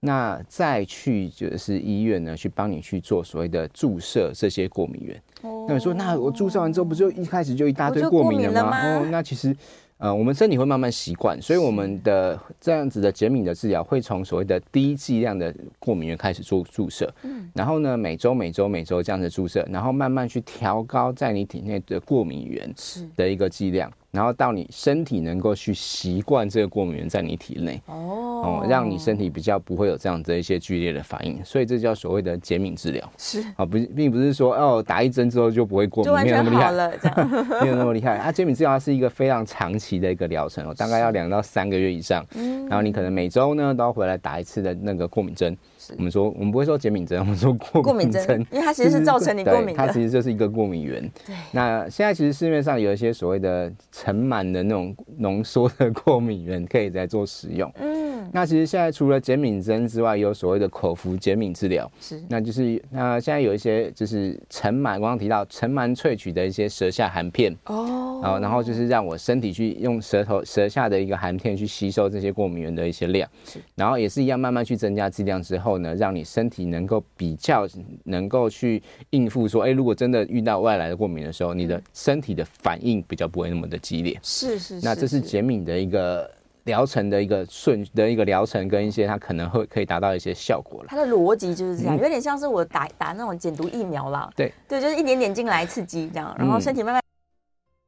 [0.00, 5.22] 那再去就是医院呢去帮你去做所谓的注射这些过敏源。
[5.42, 8.98] 哦，那你说，那我注射完之后不就一开始就一大堆过敏了吗？
[8.98, 9.56] 哦，那其实。
[10.00, 22.72] 呃，我们身体会慢慢习惯，所以我们的这样子的减敏的治疗会从所谓的低剂量的过敏源开始做注射，嗯，然后呢，每周每周每周这样子注射，然后慢慢去调高在你体内的过敏原
[23.16, 23.92] 的一个剂量。
[24.18, 33.12] 然后到你身体能够去习惯这个过敏源在你体内哦，让你身体比较不会有这样子一些剧烈的反应，所以这叫所谓的减敏治疗。
[33.16, 37.30] 是啊，不，并不是说哦，打一针之后就不会过敏，没有那么厉害了，这样
[37.62, 38.16] 没有那么厉害。
[38.16, 42.26] 啊，减敏治疗是一个非常长期的一个疗程哦，大概要两到三个月以上。
[42.34, 45.56] 嗯，然后你可能每周呢都要回来打一次的那个过敏针。
[45.96, 51.00] 我们说，我们不会说减敏针，我们说 过敏针，因为它其实是造成你过敏的，它其实就是一个过敏源。
[51.26, 51.34] 对。
[51.52, 57.72] 那现在其实市面上有一些所谓的尘螨的那种浓缩的过敏源，可以来做使用。
[57.80, 58.07] 嗯。
[58.32, 61.90] 那其实现在除了减敏针之外，也有所谓的口服减敏治疗。
[62.00, 62.22] 是。
[62.28, 67.56] 那就是那现在有一些就是尘螨，刚刚提到尘螨萃取的一些舌下含片。
[67.66, 68.20] 哦。
[68.22, 73.26] 然后，然后就是让我身体去用舌头舌下的一个含片去吸收这些过敏源的一些量。
[73.44, 73.58] 是。
[73.74, 75.78] 然后也是一样，慢慢去增加剂量之后。
[75.78, 77.64] 呢，让你身体能够比较
[78.02, 84.18] 能够去应付说，哎，如果真的遇到外来的过敏的时候，你的身体的反应比较不会那么的激烈。
[84.22, 84.84] 是是是。
[84.84, 86.28] 那这是减敏的一个
[86.68, 90.86] 疗程的一个顺的一个疗程，跟一些它可能会可以达到一些效果了。
[90.88, 94.30] 它的逻辑就是这样，有点像是我打打那种减毒疫苗啦。
[94.36, 97.02] 对对，就是一点点进来刺激这样，然后身体慢慢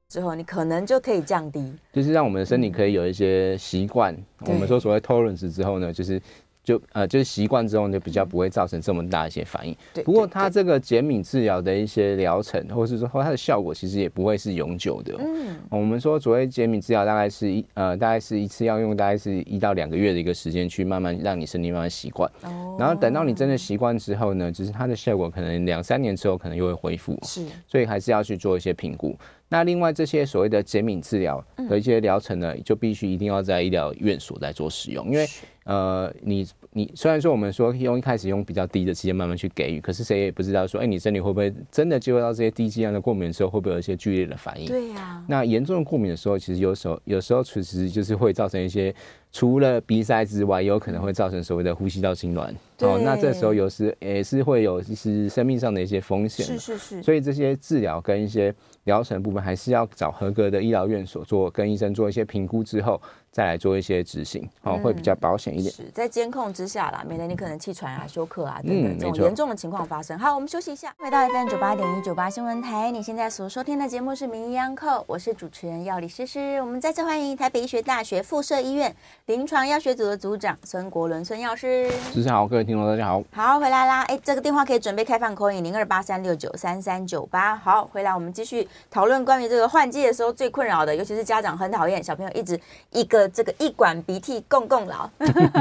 [0.09, 1.73] 之后，你可能就可以降低。
[1.93, 4.17] 就是让我们的身体可以有一些习惯。
[4.41, 6.21] 我们说所谓 tolerance 之后呢，就是。
[6.63, 9.75] 就呃，就是习惯之后就比较不会造成这么大一些反应。
[9.95, 10.05] 对。
[10.05, 15.17] 不过它这个减敏治疗的一些疗程，或是说它的效果，其实也不会是永久的。
[15.19, 15.57] 嗯。
[15.71, 22.31] 我们说所谓减敏治疗，大概是一呃，大概是一次要用大概是一到两个月的一个时间，去慢慢让你身体慢慢习惯。
[22.43, 22.77] 哦。
[22.79, 27.19] 然后等到你真的习惯之后呢，就是它的效果可能两三年之后可能又会恢复。
[27.23, 27.45] 是。
[27.67, 29.17] 所以还是要去做一些评估。
[29.49, 35.27] 那另外这些所谓的减敏治疗的一些疗程呢，就必须一定要在医疗院所来做使用，因为。
[35.71, 44.67] 呃，你你虽然说我们说用一开始用比较低的时间慢慢去给予，可是谁也不知道说，哎，你身体会不会真的接触到这些低剂量的过敏的时候，会不会有一些剧烈的反应？
[44.67, 45.25] 对呀、啊。
[45.29, 48.93] 那严重的过敏的时候，其实有时候有时候其实就是会造成一些。
[49.33, 52.53] 除了鼻塞之外，也有可能会造成所谓的呼吸道痙攣。
[52.87, 56.45] 哦，那这时候有时也是会有其实生命上的一些风险。
[56.47, 57.03] 是是是。
[57.03, 65.73] 所以这些治疗跟一些疗程部分，还是要找合格的医疗院所做，跟医生做一些评估之后，再来做一些执行，哦，会比较保险一点。
[65.73, 70.19] 是在监控之下啦，免得你可能气喘啊、休克啊等等这种严重的情况发生。
[70.19, 76.61] 好，我们休息一下，回到 FM 九八点一九八新闻台，你现在所收听的节目是《名医央叩》，我是主持人药理诗诗。
[76.61, 78.95] 我们再次欢迎台北医学大学附设医院。
[79.27, 92.57] 临床药学组的组长孙国伦孙药师，主持人好，各位听众大家好，好回来啦，哎，这个电话可以准备开放 call in 零二八三六九三三九八，好，回来我们继续讨论关于这个换季的时候最困扰的，尤其是家长很讨厌小朋友一直
[92.91, 95.11] 一个这个一管鼻涕共共老，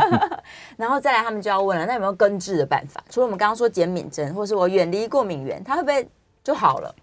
[0.78, 3.04] 然后再来他们就要问了，那有没有根治的办法？
[3.10, 6.08] 除了我们刚刚说减敏针，或是我远离过敏源，它会不会
[6.44, 6.94] 就好了？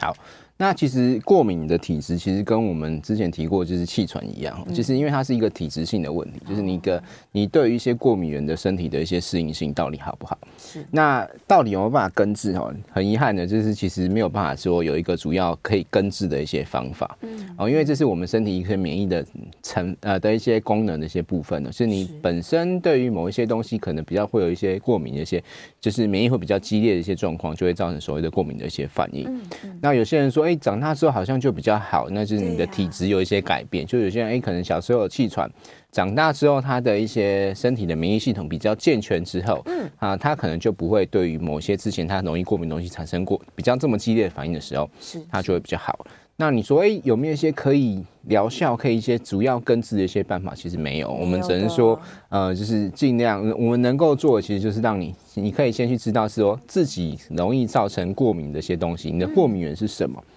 [0.00, 0.14] 好。
[0.58, 10.38] 那其实过敏的体质其实跟我们之前提过就是气喘一样，就是因为它是一个体质性的问题，就是你个你对于一些过敏原的身体的一些适应性到底好不好？
[10.58, 10.82] 是。
[10.90, 12.54] 那到底有没有办法根治？
[12.54, 17.18] 哦，很遗憾的就是其实没有办法说有一个主要可以根治的一些方法。
[17.20, 17.54] 嗯。
[17.58, 19.22] 哦，因为这是我们身体一些免疫的
[19.62, 25.44] 成呃的一些功能的一些部分呢，是你本身对于某一些东西可能比较会有一些过敏的一些，
[25.78, 29.26] 就是免疫会比较激烈的一些状况，就会造成所谓的过敏的一些反应。
[29.62, 29.78] 嗯。
[29.82, 30.45] 那有些人说。
[30.46, 33.86] 哎，长大之后好像就比较好，那就是你的体质有一些改变。
[33.86, 35.50] 就有些人哎，可能小时候有气喘，
[35.92, 46.06] 长大之后他的一些身体的免疫系统比较健全之后，嗯啊，他可能就不会对于某些之前他容易过敏的东西产生过比较这么激烈的反应的时候，是他就会比较好。
[46.38, 50.54] 那你说，哎，有没有一些可以疗效、可以一些主要根治的一些办法？
[50.54, 60.34] 其实没有，我们只能说，呃，就是尽量我们能够做的，其实就是让你，你可以先去知道是说自己容易造成过敏的一些东西，你的过敏源是什么，嗯、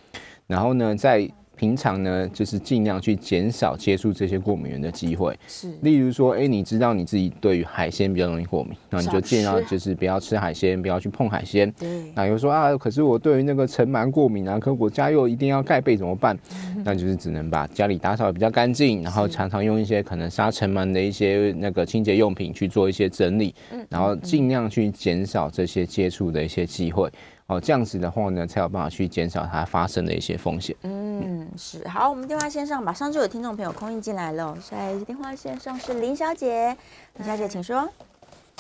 [0.49, 1.25] 然后呢，在。
[1.59, 5.38] 平常呢，就是尽量去减少接触这些过敏源的机会。
[5.45, 11.69] 是，例如说，哎、欸，你知道你自己对于海鲜比较容易过敏，那你就尽量就是不要吃海鲜，不要去碰海鲜。
[11.77, 12.13] 对。
[12.15, 16.39] 那有说啊，可是我对于那个尘螨过敏啊，可我家又一定要盖被怎么办？
[16.85, 23.53] 那就是只能把家里打扫得比较干净，然后常常用一些可能杀尘螨的一些那个清洁用品去做一些整理，
[23.89, 27.12] 然后尽量去减少这些接触的一些机会。
[27.49, 30.75] 哦，这样子的话呢，才有办法去减少它发生的一些风险。
[30.83, 31.85] 嗯，是。
[31.88, 34.55] 好，我们电话线上马上就有听众朋友空运进来了。
[34.62, 36.77] 在电话线上是林小姐，
[37.17, 37.89] 林小姐请说。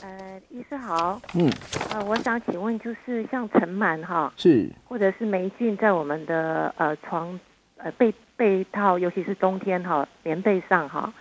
[0.01, 1.21] 呃，医师好。
[1.35, 1.47] 嗯。
[1.93, 7.39] 呃，我想请问，就是像尘螨哈，是，或者是霉菌在我们的呃床
[7.77, 11.13] 呃被被套，尤其是冬天哈，棉被上哈，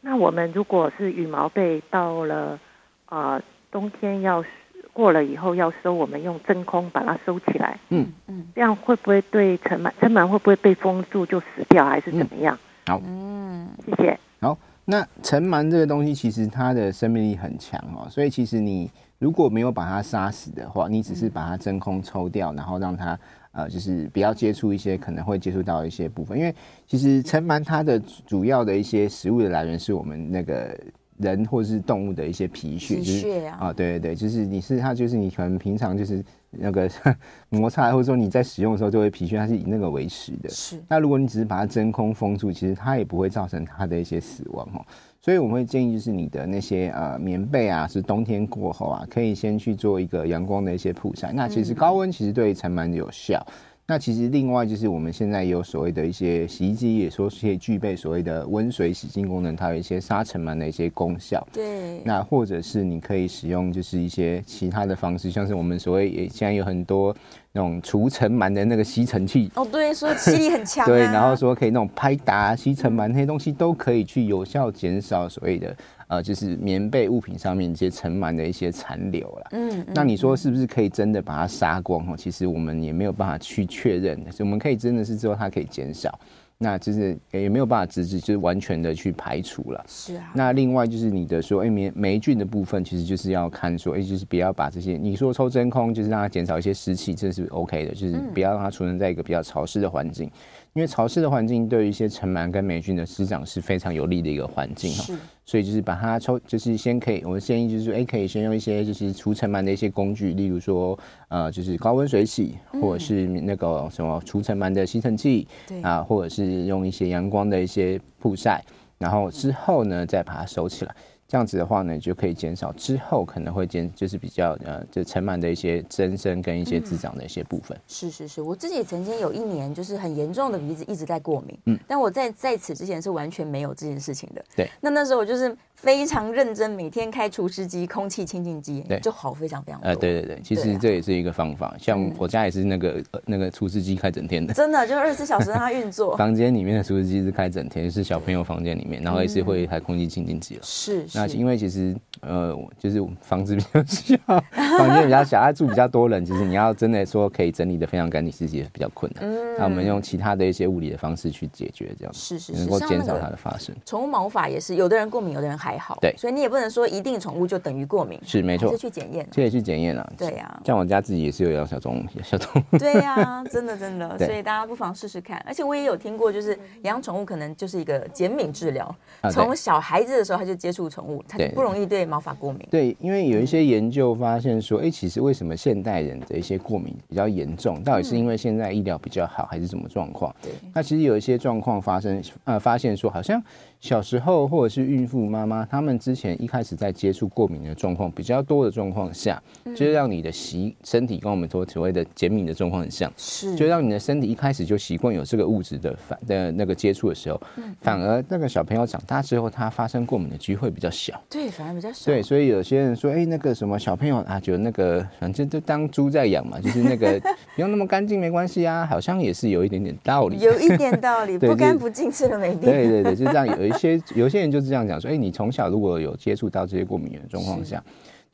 [0.00, 2.58] 那我们如果是羽毛被到了
[3.06, 4.44] 呃冬天要。
[4.92, 7.78] 过了以后要收，我们用真空把它收起来。
[7.88, 12.58] 嗯嗯，这样会不会对尘螨尘螨会不会被封住就死掉，还是怎么样？
[12.86, 14.18] 嗯、好，嗯，谢谢。
[14.40, 23.18] 好，那尘螨这个东西其实它的生命力很强哦，所以其实你如果没有把它杀死的话，你只是把它真空抽掉，然后让它
[23.52, 26.54] 呃就是不要接触一些可能会接触到一些部分，因为
[26.86, 30.78] 其实尘螨它的主要的一些食物的来源是我们那个。
[31.18, 36.88] 人或者是动物的一些皮屑，皮屑啊，就是、啊，对对对，就是你是它，就是你可能平常就是那个
[37.50, 40.48] 摩擦，或者说你在使用的时候就会皮屑，它是以那个为食的。
[40.48, 40.82] 是。
[40.88, 44.84] 那如果你只是把它真空封住，其实它也不会造成它的一些死亡哦。
[45.20, 51.32] 所以我们会建议，就是你的那些呃棉被啊，是冬天过后啊，可以先去做一个阳光的一些曝晒。
[51.32, 53.44] 那其实高温其实对尘螨有效。
[53.46, 53.52] 嗯
[53.84, 61.46] 那其实另外就是我们现在也有所谓的一些洗衣机，也说是可以具备所谓的温水洗净功能，它有一些杀尘螨的一些功效。
[61.52, 62.00] 对。
[62.04, 67.14] 那或者是你可以使用就是一些其他的方式，像是我们所谓也现在有很多
[67.50, 69.50] 那种除尘螨的那个吸尘器。
[69.56, 70.86] 哦，对，说吸力很强、啊。
[70.88, 75.76] 对，然后说可以那种拍打吸尘螨那些东西都可以去有效减少所谓的。
[76.12, 79.46] 呃，就是棉被物品上面一些尘螨的一些残留了。
[79.52, 82.06] 嗯，那你说是不是可以真的把它杀光？
[82.06, 86.20] 哦，其实我们也没有办法去确认，所以我们可以真的是之后它可以减少，
[86.58, 89.82] 那就是也没有办法直接就是完全的去排除了。
[89.88, 90.30] 是啊。
[90.34, 100.30] 那另外就是你的说，哎，霉霉菌的部分，其实就是要看说，哎，就是不要把这些你说抽真空，就是让它减少一些湿气，这是 OK 的，就是不要让它储存在一个比较潮湿的环境。
[100.74, 118.64] 因为潮湿的环境对于一些尘螨跟霉菌的生长是非常有利的一个环境哈，所以就是把它抽，就是先可以，我建议就是说，哎，可以先用一些就是除尘螨的一些工具，例如说，呃，就是高温水洗，或者是那个什么除尘螨的吸尘器，对啊，或者是用一些阳光的一些曝晒，
[118.96, 120.96] 然后之后呢，再把它收起来。
[121.32, 127.74] 这样子的话呢，就可以减少之后可能会减，就是比较呃，就尘螨的一些增生跟一些滋长的一些部分。
[127.74, 127.80] 嗯。
[127.88, 134.44] 是是是，我自己曾经有一年就是很严重的鼻子一直在过敏，嗯，但我在在此之前是完全没有这件事情的。
[134.54, 135.56] 对，那那时候我就是。
[135.82, 139.88] 非常认真，每天开除湿机、空气清净机，对，就好非常非常多。
[139.88, 141.66] 呃，对对对，其实这也是一个方法。
[141.66, 146.14] 啊、像我家也是那个、嗯呃、那个除湿机开整天的，真的就二十四小时让它运作。
[146.16, 150.60] 房间里面的除湿机是开整天，是小朋友房间里面，然后也是会开空气清净机了。
[150.62, 154.16] 是、嗯，那因为其实呃，就是房子比较小，
[154.78, 159.24] 房间比较小，他住比较多人，其实你要真的说可以整理的非常干净，其实也比较困难。
[159.24, 163.74] 嗯，那我们用其他的一些物理的方式去解决，这样是是是，能够减少它的发生。
[163.84, 165.98] 宠物毛发也是，有的人过敏，有的人还好。
[166.00, 166.52] 对，所以你也。
[166.52, 170.12] 不能说一定宠物就等于过敏，是没错，是去检验，这也去检验了。
[170.18, 172.76] 对呀，像我家自己也是有养小动物，小动物。
[172.76, 175.42] 对 呀，真的真的，所以大家不妨试试看。
[175.46, 178.94] 而且我也有听过，就是养宠物可能就是一个减敏治疗，
[179.30, 182.68] 从小孩子的时候他就接触宠物，他就不容易对毛发过敏。
[182.70, 190.36] 对，因为有一些研究发现说，哎，其实为什么现代人的一些过敏比较严重，到底是因为现在医疗比较好，还是什么状况？
[190.42, 193.42] 对，那其实有一些状况发生，呃，发现说好像。
[193.82, 207.42] 小时候或者是孕妇妈妈，他们之前一开始在接触过敏的状况比较多的状况下，就是让你的习身体跟我们说所谓的减敏的状况很像，是，就让你的身体一开始就习惯有这个物质的反的那个接触的时候，
[207.80, 217.20] 反而那个小朋友长大之后，他发生过敏的机会比较小，对，反而比较小，对，所以有些人说，哎，那个什么小朋友啊，就那个反正就当猪在养嘛，就是那个
[217.56, 223.71] 不用那么干净没关系啊，好像也是有一点点道理，有一点道理， 不干不净吃了没病，对对对，就这样有。
[223.72, 227.82] 有些 有些人就是这样讲说，哎，你从小如果有接触到这些过敏源的状况下，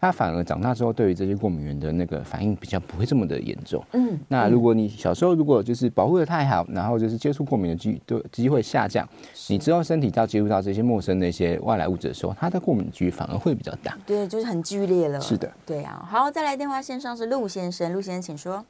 [0.01, 3.83] 他反而长大之后，对于这些过敏源的那个反应比较不会这么的严重。
[3.92, 9.09] 嗯，那如果你小时候如果就是保护的太好，然后就是接触过敏的机的机会下降，
[9.48, 13.98] 你之后身体到接触到这些陌生的一些外来物质的时候，它的过敏机反而会比较大。
[14.07, 15.20] 对，就是很剧烈了。
[15.20, 16.07] 是的，对啊。
[16.09, 18.64] 好，再来电话线上是陆先生，陆先生请说。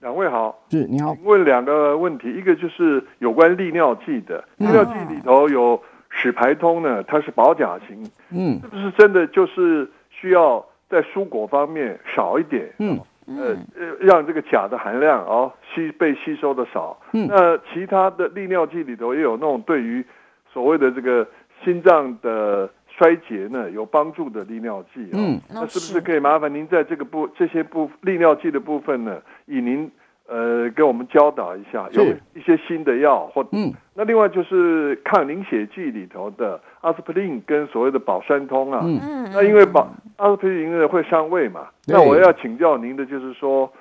[0.00, 1.14] 两位好，是你好。
[1.14, 5.80] 请问两个问题，一个就是有关利尿剂的，利尿剂里头有
[6.16, 12.72] 使排通呢，它是保甲型，嗯，是不是真的就是需要在蔬果方面少一点？
[12.78, 16.98] 嗯，呃呃，让这个钾的含量哦吸被吸收的少。
[17.12, 20.04] 嗯，那其他的利尿剂里头也有那种对于
[20.52, 21.28] 所谓的这个
[21.62, 22.68] 心脏的。
[22.98, 29.90] 衰竭呢，有帮助的利尿剂哦，嗯，那是不是可以麻烦您在这个部这些部利尿剂的部分呢，以您
[30.28, 43.72] 呃给我们教导一下，有一些新的药或嗯，那另外就是抗凝血剂里头的阿司匹林跟所谓的保酸通啊，嗯，那因为保阿司匹林呢会伤胃嘛，那我要请教您的就是说，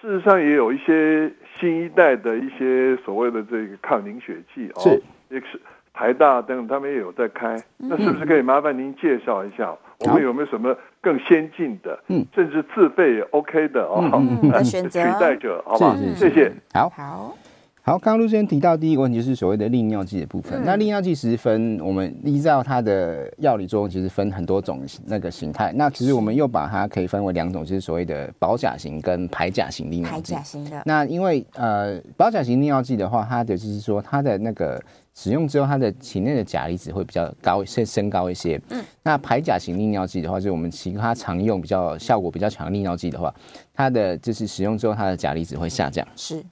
[0.00, 4.98] 事实上也有一些新一代的一些所谓的这个抗凝血剂哦，
[5.28, 5.60] 也是。
[5.92, 15.96] 台大等他们也有在开，那是不是可以麻烦您介绍一下，我们有没有什么更先进的，嗯，甚至自费也 OK 的哦，嗯， 的选择取代者，好不好？
[15.96, 16.52] 是是是谢谢。
[16.74, 17.36] 好，好。
[17.82, 20.60] 好，刚刚陆先生提到第一个问题就是所谓的利尿剂的部分。
[20.60, 25.72] 嗯、那利尿剂其实分我们依照它的药理作用，其实分很多种那个形态。
[25.74, 30.34] 那其实我们又把它可以分为两种，就是所谓的保甲型跟排甲型利尿剂。
[30.34, 30.82] 排甲型的。
[30.84, 34.80] 那因为呃保甲型利尿剂的话，它的就是说它的那个
[35.14, 38.60] 使用之后，它的体内的钾离子会比较高，升升高一些。
[38.68, 38.84] 嗯。
[39.02, 43.34] 那排甲型利尿剂的话，就是我们其他常用比较效果比较强的利尿剂的话，
[43.72, 46.06] 它的就是使用之后，它的钾离子会下降。
[46.14, 46.44] 是。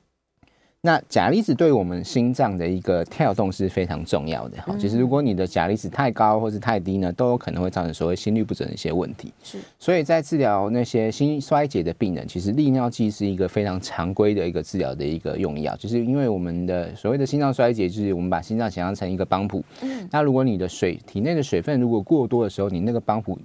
[0.81, 4.77] 那钾离子对我们心脏的一个跳动是非常重要的哈。
[4.79, 9.33] 其实如果你的钾离子太高或是太低呢，都有可能会造成所谓心律不整的一些问题。
[9.43, 15.75] 是，所以在治疗那些心衰竭的病人，其实利尿剂是一个非常常规的一个治疗的一个用药。
[15.77, 19.65] 就是因为我们的所谓的心脏衰竭，就是我们把心脏想象成一个帮浦。
[19.83, 20.09] 嗯。
[20.13, 23.37] 那如果你的水体内的水分如果过多的时候，你那个帮浦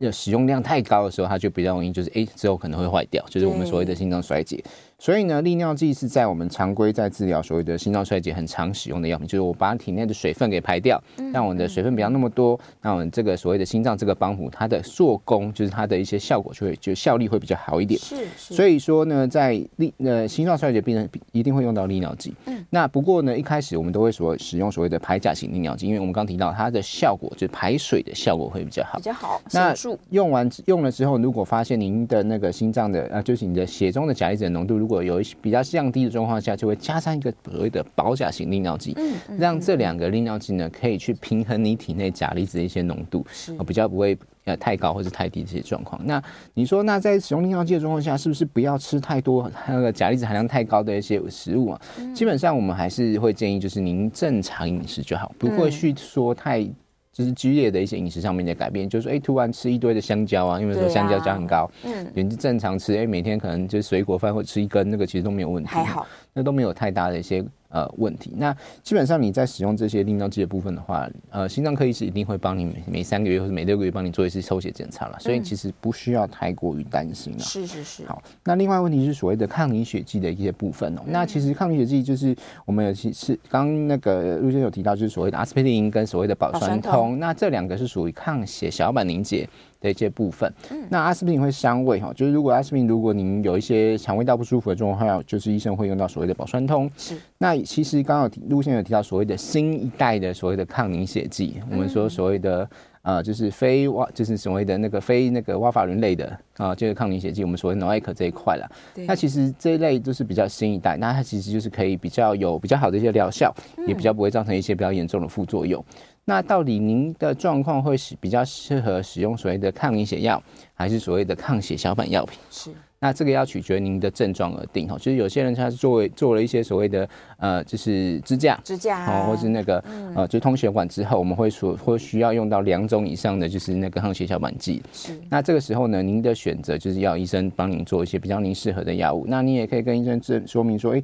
[0.00, 4.62] 的使用量太高的时候，它就比较容易就是哎之后可能会坏掉，就是我们所谓的心脏衰竭。
[5.02, 17.98] 所以呢，利尿剂是在我们常规在治疗所谓的心脏衰竭很常使用的药品，就是我把体内的水分给排掉，让我的水分不要那么多，那我们这个所谓的心脏这个帮浦，它的做工就是它的一些效果就会就效力会比较好一点。
[17.98, 18.54] 是，是。
[18.54, 22.32] 所以说呢，在利呃心脏衰竭病人一定会用到利尿剂。
[22.46, 22.64] 嗯。
[22.70, 28.98] 那不过呢，一开始我们都会所使用所谓的排钾型利尿剂，因为我们刚提到它的效果就是排水的效果会比较好。
[28.98, 29.42] 比较好。
[29.50, 29.74] 那
[30.10, 38.96] 用完用了之后，如果发现您的那个心脏的呃，就是你的血中的钾离子的浓度如果有一些比较降低的状况下，就会加上一个所谓的保甲型利尿剂，
[39.38, 43.24] 让这两个利尿剂呢可以去平衡你体内钾离子的一些浓度，
[43.64, 46.04] 比较不会呃太高或者太低这些状况。
[46.04, 46.20] 那
[46.54, 51.80] 你说，那在使用利尿剂的状况下，是不是不要吃太多那个钾离子含量太高的一些食物啊？
[52.12, 56.68] 基本上我们还是会建议，就是您正常饮食就好，不会去说太。
[57.12, 67.44] 就是剧烈的一些饮食上面的改变，就是说，哎、欸，突然吃一堆的香蕉啊，因为说香蕉价很高，嗯，你正常吃，哎、欸，每天可能就是水果饭或吃一根，那个其实都没有问题，还好，那都没有太大的一些。
[67.72, 68.32] 呃，问题。
[68.36, 77.38] 那基本上你在使用这些利尿剂的部分的话，呃，心脏科医师一定会帮你每每三个月或者每六个月帮你做一次抽血检查了，所以其实不需要太过于担心了。
[77.38, 78.04] 是是是。
[78.04, 81.02] 好，那另外问题是所谓的抗凝血剂的一些部分哦。
[81.06, 89.48] 嗯、那其实抗凝血剂就是我们有其是刚那个陆先生有提到，就是所谓的阿司匹林跟所谓的保酸通，那这两个是属于抗血小板凝结
[89.82, 90.50] 的一些部分。
[90.70, 90.86] 嗯。
[90.88, 96.90] 那阿司匹林会伤胃哈，就是如果阿司匹林如果您有一些肠胃道不舒服的状况下，就是医生会用到所谓的保酸通。
[96.96, 97.16] 是。
[97.36, 102.68] 那其实刚刚有提，陆先有提到所谓的新一代的所谓的抗凝血剂，我们说所谓的
[103.02, 108.70] 呃，就是非哇，就是所谓的那个非那个哇法伦类的啊、呃，就是抗凝血剂，我们所谓 NOAC 这一块啦。
[109.08, 113.52] 那其实这一类就是比较新一代，那它其实就是可以比较有比较好的一些疗效，
[113.88, 115.84] 也比较不会造成一些比较严重的副作用。
[116.24, 120.42] 那到底您的状况会是比较适合使用所谓的抗凝血药，
[120.74, 122.38] 还是所谓的抗血小板药品？
[122.50, 122.70] 是。
[123.00, 129.82] 那这个要取决您的症状而定哈，就是有些人他是作为做了一些所谓的呃，就是支架，支架哦，或是那个
[130.14, 134.80] 呃，就通血管之后，我们会所会需要用到两种以上的就是那个抗血小板剂。
[134.92, 135.20] 是。
[135.28, 139.24] 那这个时候呢，您的选择就是要医生帮您做一些比较您适合的药物。
[139.26, 141.02] 那你也可以跟医生证说明说，哎，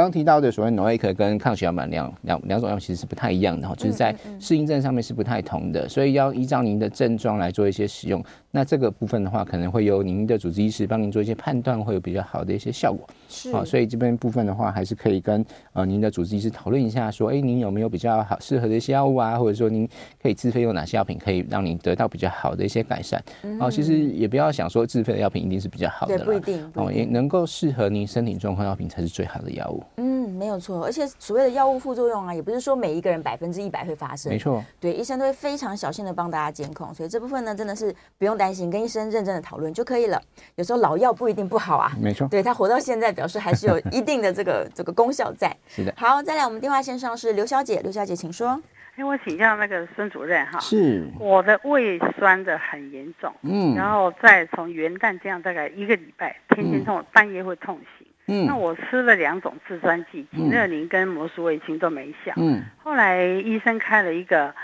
[0.00, 8.24] 刚刚提到的所谓 NOAC 跟抗血小板两两两种药其实是不太一样的哈，就是在适应症上面是不太同的，所以要依照您的症状来做一些使用。
[8.50, 13.06] 那这个部分的话，可能会由您的主治医师帮您做一些判断会有比较好的一些效果。
[13.28, 19.86] 是啊，所以这边部分的话，还是可以跟呃您的主治医师讨论一下，说，哎，您有没有比较好适合的一些药物啊，或者说您
[20.20, 23.22] 可以自费用哪些药品，可以让您得到比较好的一些改善。
[23.42, 29.84] 嗯、哦，其实也不要想说自费的药品一定是比较好的，对，不一定哦，也能够适合您身体状况药品才是最好的药物。
[29.96, 40.20] 嗯，没有错，而且所谓的药物副作用啊，也不是说每一个人百分之一百会发生，没错，对，医生都会非常小心的帮大家监控，所以这部分呢，真的是不用担心，跟医生认真的讨论就可以了。
[40.56, 44.00] 有时候老药不一定不好啊，没错，对，他活到现在，表示还是有一。
[44.00, 45.56] 定的这个这个功效在。
[45.68, 48.60] 是的，好，再来我们电话线上是刘小姐，刘小姐请说。
[48.96, 51.08] 哎，我请教那个孙主任哈，是。
[51.20, 64.54] 我的胃酸的很严重，嗯，然后再从元旦这样大概一个礼拜，天天痛，嗯、半夜会痛醒，嗯，那我吃了两种制酸剂，锦乐宁跟摩舒卫清都没效，嗯，后来医生开了一个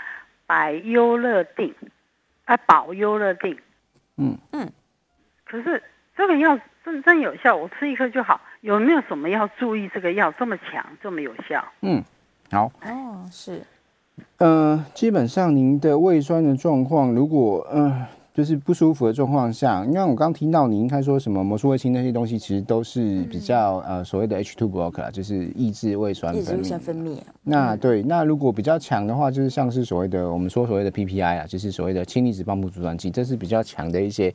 [0.45, 1.75] 百优乐定，
[2.45, 3.57] 啊，保优乐定，
[4.15, 4.71] 嗯嗯，
[5.45, 5.83] 可是
[6.15, 8.39] 这个药真真有效，我吃一颗就好。
[8.61, 9.87] 有没有什么要注意？
[9.93, 11.63] 这个药这么强，这么有效？
[11.81, 12.03] 嗯，
[12.51, 12.71] 好。
[12.81, 13.61] 哦，是。
[14.37, 18.07] 呃，基本上您的胃酸的状况，如果呃
[18.37, 26.45] 就是不舒服的状况下，因为我刚听到你应该说什么魔术卫清那些东西，其实都是比较、嗯、呃所谓的 H2 blocker，就是抑制胃酸分泌。
[26.45, 27.17] 抑制胃酸分泌。
[27.41, 34.31] 那对，那如果比较强的话，就是像是所谓的我们说所谓的 PPI 啊，就是所谓的氢离子泵布阻断剂，这是比较强的一些。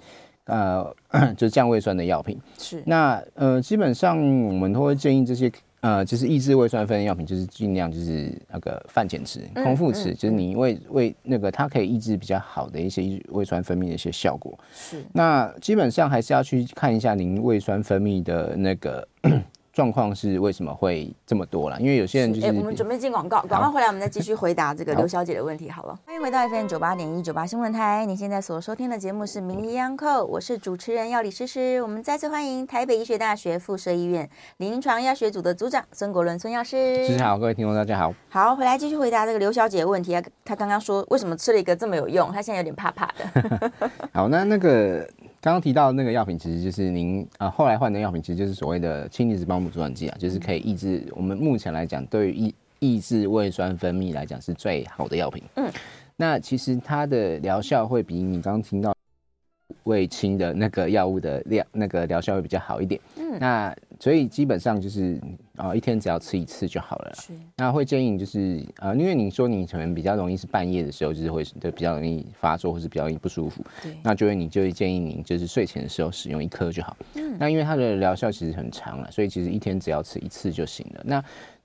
[0.47, 0.85] 呃，
[1.39, 2.83] 就是降胃酸的药品是。
[2.85, 4.17] 那呃，基本上
[4.49, 5.49] 我们都会建议这些
[5.83, 14.59] 呃，就是抑制胃酸分泌药品，就是尽量就是那个饭前吃，空腹吃，嗯嗯、就是你胃胃那个它可以抑制比较好的一些胃酸分泌的一些效果。
[14.73, 15.05] 是。
[15.13, 19.07] 那基本上还是要去看一下您胃酸分泌的那个。
[19.73, 21.81] 状况是为什么会这么多了？
[21.81, 22.47] 因为有些人就是……
[22.47, 25.71] 哎、欸，我们准备进广告，广告回来我们再继续回答这个刘小姐的问题。
[25.71, 31.81] 好了，好欢迎回到 FM 九八点一九八新闻台，你现在所收听的节目是《名医央叩》，我是主持人药理诗诗。
[31.83, 37.07] 我们再次欢迎台北医学大学附设医院临床药学组的组长孙国伦孙药师。
[37.07, 38.13] 诗诗好，各位听众大家好。
[38.29, 40.23] 好，回来继续回答这个刘小姐的问题啊。
[40.45, 43.73] 她刚刚说为什么吃了一个这么有用，她现在有点怕怕的。
[44.13, 45.09] 好，那那个。
[45.43, 55.43] 刚刚提到的那个药品，其实就是您啊、呃、后来换的药品，其实就是所谓的氢离子泵布阻断剂啊，就是可以抑制我们目前来讲，对于抑抑制胃酸分泌来讲是最好的药品。
[55.57, 55.69] 嗯，
[56.15, 58.97] 那其实它的疗效会比你刚刚听到
[59.83, 63.01] 胃清的那个药物的量那个疗效会比较好一点。
[63.17, 65.21] 嗯，那所以基本上就是。
[65.57, 67.13] 啊，一天只要吃一次就好了。
[67.15, 73.63] 是，那会建议你就是呃，因为你说你可能比较容易是半夜的时候，就是会就比较容易发作，或是比较容易不舒服。
[73.83, 76.97] 对，那就会你就会建议你就是睡前的时候使用一颗就好。
[77.17, 81.03] 嗯，那因为它的疗效其实很长了，所以其实一天只要吃一次就行了。
[81.05, 81.23] 那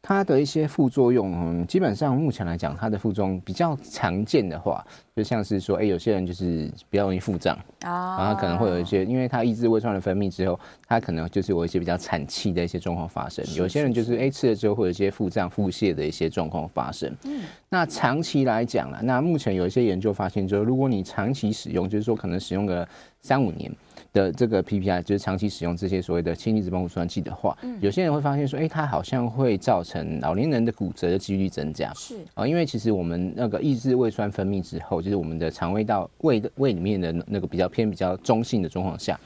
[0.07, 4.81] 它的一些副作用，嗯，基本上目前来讲，它的副作用比较常见的话，
[5.13, 13.43] 就像是说，哎、欸，有些人就是比较容易腹胀啊，然后可能会有一些，因为它抑制胃酸的分泌之后，它可能就是有一些比较产气的一些状况发生。
[13.53, 17.13] 有些人就是哎、欸、吃了之后会有一些腹胀、腹泻的一些状况发生。
[17.25, 22.87] 嗯，那长期来讲啦，那目前有一些研究发现，就是如果你长期使用，就是说可能使用个
[23.19, 23.69] 三五年。
[24.13, 31.93] 的这个 PPI 就是长期使用这些所谓的氢离子泵布阻断剂的话，嗯，有些人会发现说，哎、欸，它好像会造成老年人的骨折的几率增加。
[31.93, 39.19] 是啊，因为其实我们那个抑制胃酸分泌之后，就是我们的肠胃道胃的胃里面的那个比较偏比较中性的状况下。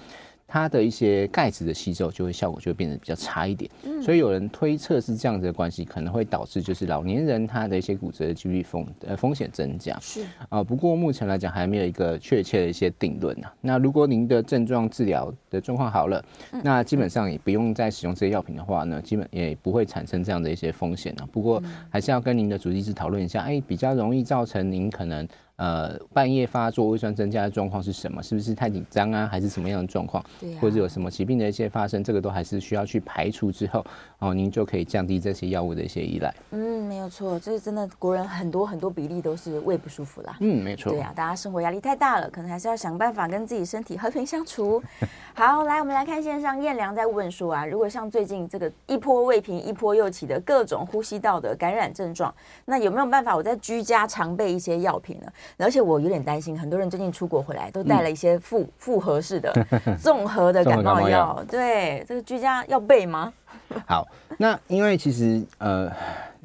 [0.54, 9.98] 它的一些钙质的吸收就会效果就会变得比较差一点，嗯，所以有人推测是这样子的关系，可能会导致就是老年人他的一些骨折的几率风呃风险增加。
[10.02, 13.48] 是啊，不过目前来讲还没有一个确切的一些定论呐。
[13.62, 16.22] 那如果您的症状治疗的状况好了，
[16.62, 21.26] 那基本上也不用再使用这些药品的话呢，基本也不会产生这样的一些风险呢。
[21.32, 25.26] 不过还是要跟您的主治医师讨论一下，哎，比较容易造成您可能。
[25.62, 28.24] 呃，半夜发作、胃酸增加的状况是什么？
[28.24, 30.26] 是不是太紧张啊，还是什么样的状况？
[30.40, 33.86] 对、啊，或者有什么疾病的一些发生，这个都还是需要去排除之后，
[34.18, 36.34] 哦，您就可以降低这些药物的一些依赖。
[36.50, 40.36] 嗯，没有错，这是真的，国人很多很多比例都是胃不舒服啦。
[40.40, 40.94] 嗯，没错。
[40.94, 44.82] 对啊，大家生活压力太大了，可能还是要想办法跟自己身体和平相处。
[45.36, 52.34] 好，来，我们来看线上燕良在问说啊，如果像最近这个一波未平一波又起的各种呼吸道的感染症状，
[52.66, 55.32] 那有没有办法我在居家常备一些药品呢？
[55.58, 59.54] 而且我有点担心，很多人最近出国回来都带了一些复复合式的
[60.00, 63.32] 综合的感冒药，对，这个居家要备吗？
[63.86, 65.92] 好，那因为其实呃，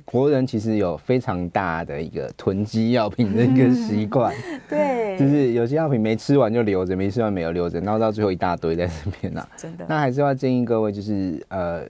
[0.04, 4.34] 国人其实有非常大的一个囤积药品的一个习惯，
[4.68, 9.46] 对，就是有些药品没吃完就留着，没吃完没有留着，然后到最后一大堆在这边呢。
[9.56, 11.84] 真的，那还是要建议各位，就是呃，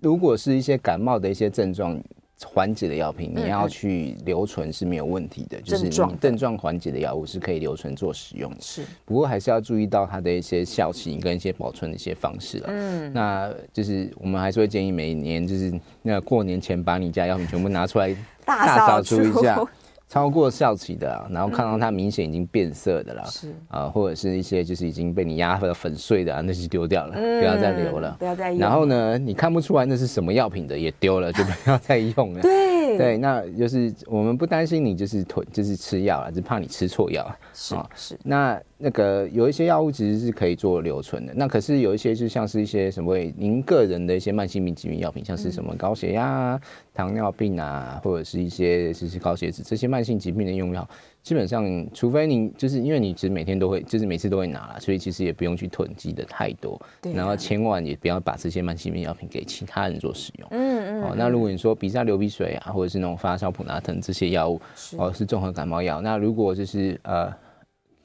[0.00, 2.00] 如果是一些感冒的一些症状。
[2.46, 8.56] 缓解的药品，你要去留存是没有问题的，嗯、就是你症状缓解的药物是可以留存做使用的。
[8.60, 12.68] 是，不过还是要注意到它的一些效期跟一些保存的一些方式了。
[12.68, 15.72] 嗯，那就是我们还是会建议每年就是
[16.02, 18.14] 那过年前把你家药品全部拿出来
[18.44, 19.62] 大扫除一下。
[20.10, 28.58] 超过效期的、啊，然后看到它明显已经变色的了，是啊、呃，或者是一些就是已经被你压的粉碎的、啊， 那就丢掉了，嗯、不要再留了，不要再用。
[28.58, 32.42] 然后呢，你看不出来那是什么药品的也丢了， 就不要再用了。
[32.42, 38.18] 对对，那就是我们不担心你就是囤就是吃药了，就怕你吃错药是啊是。
[38.24, 46.60] 那那个有一些药物其实是可以做留存的，那可是有一些就像是一些什么您个人的一些慢性病疾病药品，像是什么高血压、啊。
[46.92, 50.86] 糖尿病啊，或者是一些就是高血脂这些慢性疾病的用药，
[51.22, 56.78] 基本上除非你就是因为你其实每天都会，就是每次都会拿了，所以其实也不用去囤积的太多。
[57.00, 57.16] 对、啊。
[57.16, 60.48] 然后千万也不要把这些慢性病药品给其他人做使用。
[60.50, 61.02] 嗯嗯。
[61.04, 64.60] 哦，那如果你说鼻塞、流鼻水啊，或者是那种发烧普拿疼这些药物，
[64.98, 67.32] 哦是综合感冒药，那如果就是呃。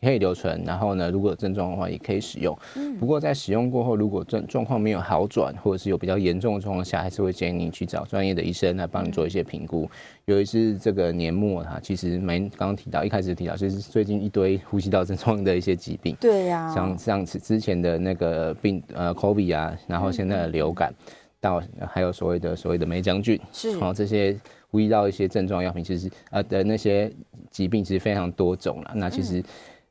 [0.05, 2.55] 可以留存，然后呢，如果有症状的话，也可以使用。
[2.75, 9.89] 嗯，不过在使用过后，如果症状况没有好转，或者是有比较严重的状况下，还是会建议你去找专业的医生来帮你做一些评估。
[10.25, 16.15] 尤其是这个年末哈，其实没刚刚提到，一开始提到就是最近一堆呼吸道症状的一些疾病。
[16.21, 24.39] 对呀、啊，像像之前的那个病呃，COVID 啊，然后现在的流感，嗯、到还有所谓的所谓的梅将军，是，然后这些
[24.69, 27.11] 呼吸道一些症状药品，其实呃的那些
[27.49, 28.91] 疾病其实非常多种了。
[28.93, 29.43] 那其实。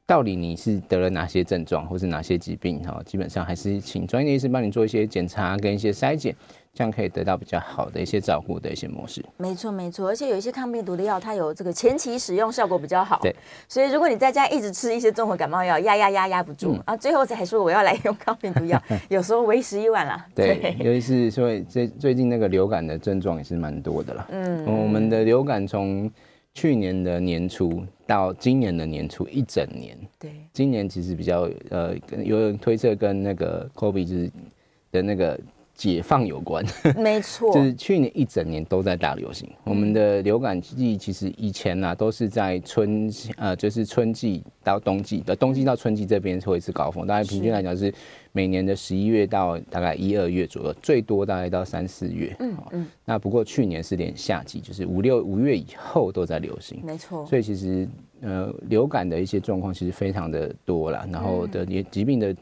[0.04, 2.78] 嗯到底你是得了哪些症状，或是哪些疾病？
[2.82, 6.36] 哈，基本上还是请专业医师帮你做一些检查跟一些筛检，
[6.74, 9.24] 这样可以得到比较好的一些照顾的一些模式。
[9.38, 13.18] 没错，没错，而且有一些抗病毒的药，它有这个前期使用效果比较好。
[13.22, 13.34] 对，
[13.66, 18.78] 所以如果你在家一直吃一些综合感冒药，压压压压不住、嗯、啊，最后才说我要来用抗病毒药，
[19.08, 20.22] 有时候为时已晚了。
[20.34, 24.26] 对，对尤其是所以最最近那个流感的症状也是蛮多的了。
[24.30, 26.10] 嗯，我们的流感从
[26.54, 34.30] 去年的年初到今年的年初一整年，对，今年其实比较呃，有人推测跟那个 COVID 就是
[34.92, 35.38] 的那个
[35.74, 36.64] 解放有关，
[36.96, 39.48] 没错， 就是去年一整年都在大流行。
[39.64, 47.92] 我们的流感季其实以前呢、啊、都是在春呃，就是春季到冬季的冬季到春季这边会是高峰，大概平均来讲是。
[48.36, 52.34] 每年的十一月到大概一二月左右，最多大概到三四月。
[52.40, 52.86] 嗯嗯。
[53.04, 56.80] 那不过去年是连夏季，就是五六五月以后都在流行。
[56.84, 57.24] 没错。
[57.26, 57.88] 所以其实
[58.22, 62.34] 呃流感的一些状况其实非常的多啦，然后的也疾病的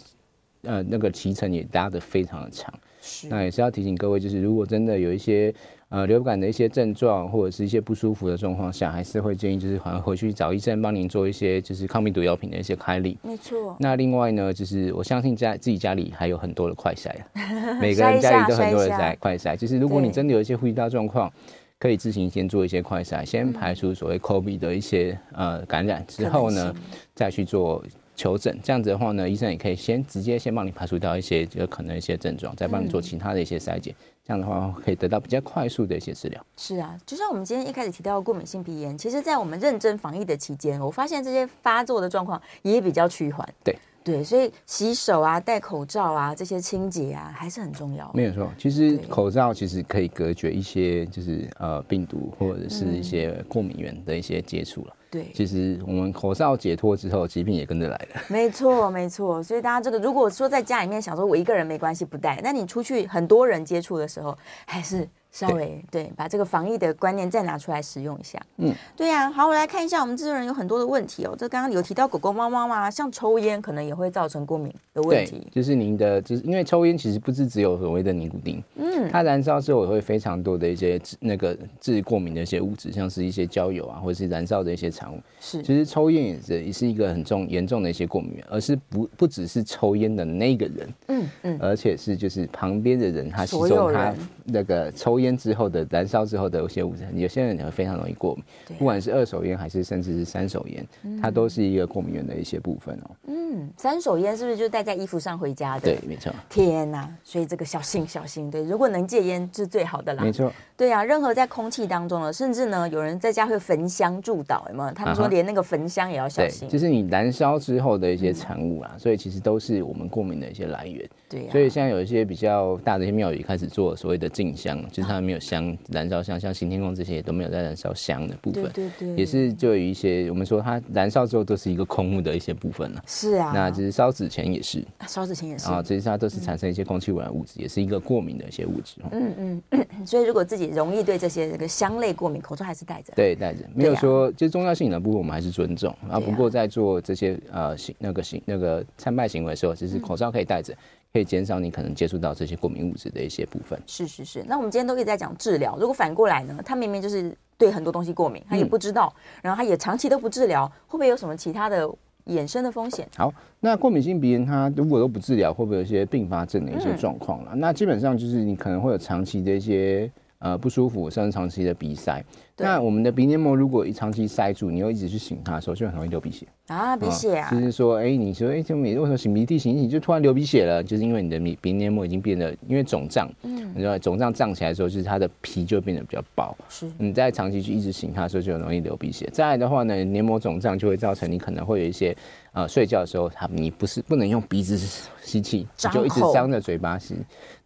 [0.62, 2.72] 呃那个期程也拉得非常的长。
[3.00, 3.28] 是。
[3.28, 5.54] 那也是要提醒各位，就是如果真的有一些。
[5.94, 13.18] 呃，流感的一些症状或者是一些不舒服的状况下，还是会建议就是好像回去找医生帮您做一些就是抗病毒药品的一些开立。
[13.20, 13.76] 没错。
[13.78, 17.14] 那另外呢，就是我相信家自己家里还有很多的快筛，
[17.78, 19.54] 每个人家里都很多的筛快筛。
[19.54, 21.30] 就是如果你真的有一些呼吸道状况，
[21.78, 26.74] 可以自行先做一些快筛，先排除所谓 COVID 的一些呃感染之后呢，
[27.14, 27.84] 再去做。
[28.14, 36.46] 求诊这样子的话呢，医生也可以先直接先帮你排除掉一些有可能一些症状，再帮你做其他的一些筛检，嗯，这样的话可以得到比较快速的一些治疗。
[36.56, 43.48] 是啊，就像我们今天一开始提到的过敏性鼻炎，其实，在我们认真防疫的期间，我发现这些发作的状况也比较趋缓。
[43.64, 43.76] 对。
[44.04, 48.10] 对，所以洗手啊、戴口罩啊，这些清洁啊，还是很重要。
[48.12, 54.96] 没有错，其实口罩其实可以隔绝一些，就是呃病毒或者是一些过敏源的一些接触了。
[55.12, 58.22] 对，其实我们口罩解脱之后，疾病也跟着来了。
[58.28, 59.42] 没错，没错。
[59.42, 64.34] 所以大家这个，如果说在家里面想说我一个人没关系不戴，那你出去很多人接触的时候，
[64.64, 65.06] 还是。
[65.32, 68.38] 稍微对，对，把这个防疫的观念再拿出来使用一下。
[68.58, 69.30] 嗯，对呀、啊。
[69.30, 71.34] 好，我来看一下我们制作人有很多的问题哦。
[71.38, 75.46] 这刚刚有提到狗狗、猫猫嘛，像抽烟可能也会造成过敏的问题。
[75.50, 85.18] 就是您的，就是因为抽烟其实不是只有所谓的尼古丁，嗯，它燃烧之后也会非常多的一些那个致过敏的一些物质，像是一些焦油啊，或者是燃烧的一些产物。
[85.40, 94.14] 是，其实抽烟也是也是一个很重严重的一些过敏源，而是不不只是抽烟的那个人，嗯嗯，而且是就是旁边的人，他吸收他
[94.44, 95.21] 那个抽。
[95.22, 98.44] 烟之后的燃烧之后的有些物质，有些人也会非常容易过敏，
[98.78, 100.86] 不管是二手烟还是甚至是三手烟，
[101.20, 103.10] 它都是一个过敏源的一些部分哦。
[103.26, 105.80] 嗯，三手烟是不是就戴在衣服上回家的？
[105.80, 106.32] 对，没错。
[106.50, 108.50] 天哪，所以这个小心小心。
[108.50, 110.22] 对，如果能戒烟是最好的啦。
[110.22, 110.52] 没错。
[110.76, 114.90] 对啊，任何在空气当中呢，甚至呢，有人在家会焚香祝祷，有没有？
[114.92, 116.68] 他们说 连那个焚香也要小心。
[116.68, 121.08] 就是你燃烧之后的一些产物啊，所以其实都是我们过敏的一些来源。
[121.28, 121.48] 对。
[121.50, 125.11] 所以现在有一些比较大的一些庙宇开始做所谓的净香，就是。
[125.12, 133.02] 它没有香燃烧香，像行天宫这些都没有在燃烧香的部分，对对对，也是就有一些我们说它燃烧之后都是一个空物的一些部分了。
[133.06, 138.96] 是啊，啊，那其实烧纸钱也是，烧纸钱也是啊，其实它都是产生一些空气污染物质，嗯、也是一个过敏的一些物质。
[139.10, 143.12] 嗯嗯，嗯， 所以如果自己容易对这些这个香类过敏，口罩还是戴着。
[143.14, 146.18] 对，戴着，没有说、啊、就是宗教性的部分我们还是尊重啊。
[146.18, 150.74] 不过在做这些呃行那个行那个参拜行为的时候，其实口罩可以戴着。
[151.12, 153.78] 嗯可以减少你可能接触到这些过敏物质的一些部分。
[153.86, 156.58] 是是是，那我们今天都一直在讲治疗，如果反过来呢？
[156.64, 161.86] 他明明就是对很多东西过敏，他也不知道，嗯、然后他也长期都不治疗，会不会有什么其他的
[162.28, 163.06] 衍生的风险？
[163.14, 167.50] 好，那过敏性鼻炎它如果都不治疗，会不会有一些并发症的一些状况了？
[167.52, 172.24] 嗯、那基本上就是你可能会有长期的一些呃不舒服，甚至长期的鼻塞。
[172.56, 176.96] 那我们的鼻黏膜如果一长期塞住，你又一直去擤它的时候，就很容易流鼻血啊！
[176.96, 180.82] 鼻血啊，嗯、就是说，哎、欸，你说，哎、欸，怎么为什么擤鼻涕擤一擤就突然流鼻血了？
[180.82, 186.56] 就是因为你的鼻鼻黏膜已经变得，因为肿胀，嗯，你知道肿胀胀起来的时候，就是它的皮就变得比较薄。
[186.68, 189.28] 是，你在长期去一直擤它的时候，就很容易流鼻血。
[189.32, 192.16] 再来的话呢，黏膜肿胀就会造成你可能会有一些，
[192.52, 194.76] 呃，睡觉的时候，它你不是不能用鼻子
[195.22, 197.14] 吸气，你就一直张着嘴巴吸。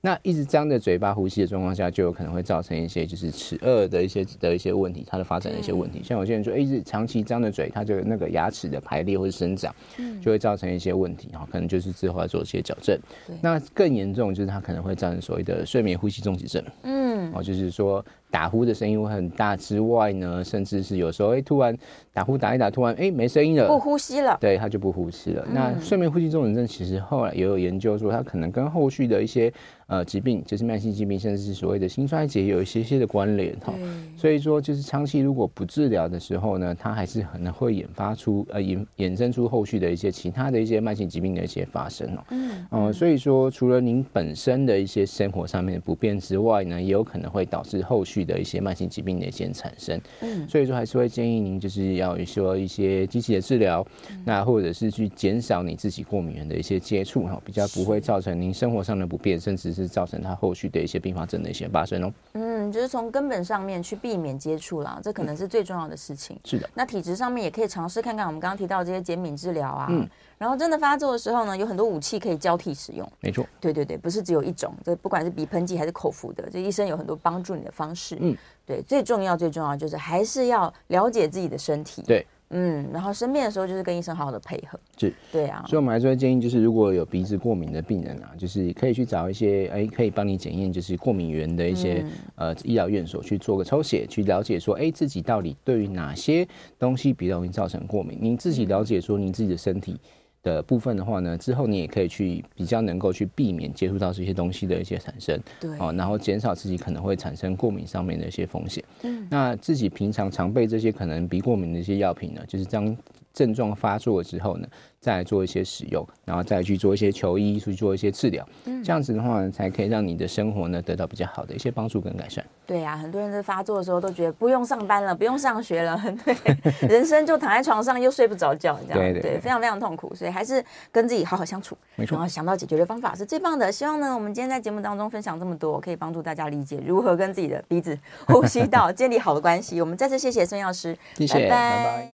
[0.01, 6.01] 那一直张着嘴巴呼吸的状况下，就有可能会造成一些就是齿颚的一些的一些问题，它的发展的一些问题。
[6.05, 9.74] 像有些人说，一直长期张着嘴，它就那个牙齿的排列或者生长，
[10.22, 12.99] 就会造成一些问题哈，可能就是之后要做一些矫正。
[13.40, 16.64] 那更严重就是它可能会造成所谓的睡眠呼吸中止症。
[16.82, 18.05] 嗯，哦，就是说。
[18.37, 21.74] 打呼的声音会很大之外呢，甚至是有时候哎、欸，突然
[22.12, 25.43] 打呼打一打，突然哎、欸、没声音了，不呼吸了，对，他就不呼吸了。
[25.49, 29.51] 嗯、那睡眠呼吸中止症其实后来也有研究说，它可能跟后续的一些
[29.87, 33.72] 呃疾病，就是慢性疾病，甚至是所谓的心衰竭有一些些的关联哈。
[33.78, 42.24] 嗯、所以说，就是长期如果不治疗的时候呢，它还是可能会引发出呃引衍生出后续的一些其他的一些慢性疾病的一些发生哦。
[42.32, 62.12] 嗯，呃，所以说除了您本身的一些生活上面的不便之外呢，也有可能会导致后续的一些慢性疾病的一些产生，嗯，所以说还是会建议您就是要说一些积极的治疗，嗯、那或者是去减少你自己过敏源的一些接触哈，比较不会造成您生活上的不便，甚至是造成它后续的一些并发症的一些发生哦。
[62.35, 66.39] 嗯，就是从根本上面去避免接触啦，这可能是最重要的事情。
[66.45, 69.87] 是的，那体质上面也可以尝试看看我们刚刚提到这些减敏治疗啊。
[69.91, 70.09] 嗯。
[70.39, 73.11] 然后真的发作的时候呢，有很多武器可以交替使用。
[73.21, 78.19] 没错，对对对，不是只有一种，这不管是鼻喷剂还是口服的，这医生有很多帮助你的方式。
[78.21, 78.37] 嗯，
[78.67, 82.03] 对，最重要最重要就是还是要了解自己的身体。
[82.03, 84.78] 对，嗯，然后生病的时候就是跟医生好好的配合。
[84.97, 85.64] 是，对啊。
[85.66, 92.05] 所以我们还是会建议，就是如果有鼻子过敏的病人啊，就是可以去找一些哎，可以帮你检验就是过敏源的一些、
[92.36, 96.47] 嗯、呃医疗院所去做个抽血，去了解说，哎，自己到底对于哪些
[96.78, 98.16] 东西比较容易造成过敏？
[98.20, 100.01] 您自己了解说，您自己的身体。
[100.47, 108.82] 的部分的话呢，之后你也可以去比较能够去避免接触到这些东西的一些产生，对，哦，然后减少自己可能会产生过敏上面的一些风险。
[109.03, 112.97] 嗯，那自己平常常备这些可能鼻过敏的一些药品呢，就是当
[113.37, 114.66] 症状发作之后呢，
[114.99, 122.43] 再来做一些使用，然后再去做一些求医，去做一些治疗，嗯，这样子的话呢，才可以让你的生活呢得到比较好的一些帮助跟改善。
[122.66, 133.70] 对呀、啊，很多人在发作的时候都觉得不用上班了，不用上学了， 对，人生就躺在床上又睡不着觉，这样对，对，对，非常非常痛苦，所以还是跟自己好好相处，没错，然后想到解决的方法是最棒的。
[133.70, 139.78] 希望呢，我们今天在节目当中分享这么多，可以帮助大家理解如何跟自己的鼻子、呼吸道 建立好的关系。
[139.80, 141.49] 我们再次谢谢孙药师，谢谢，拜拜。
[141.51, 142.05] 拜拜。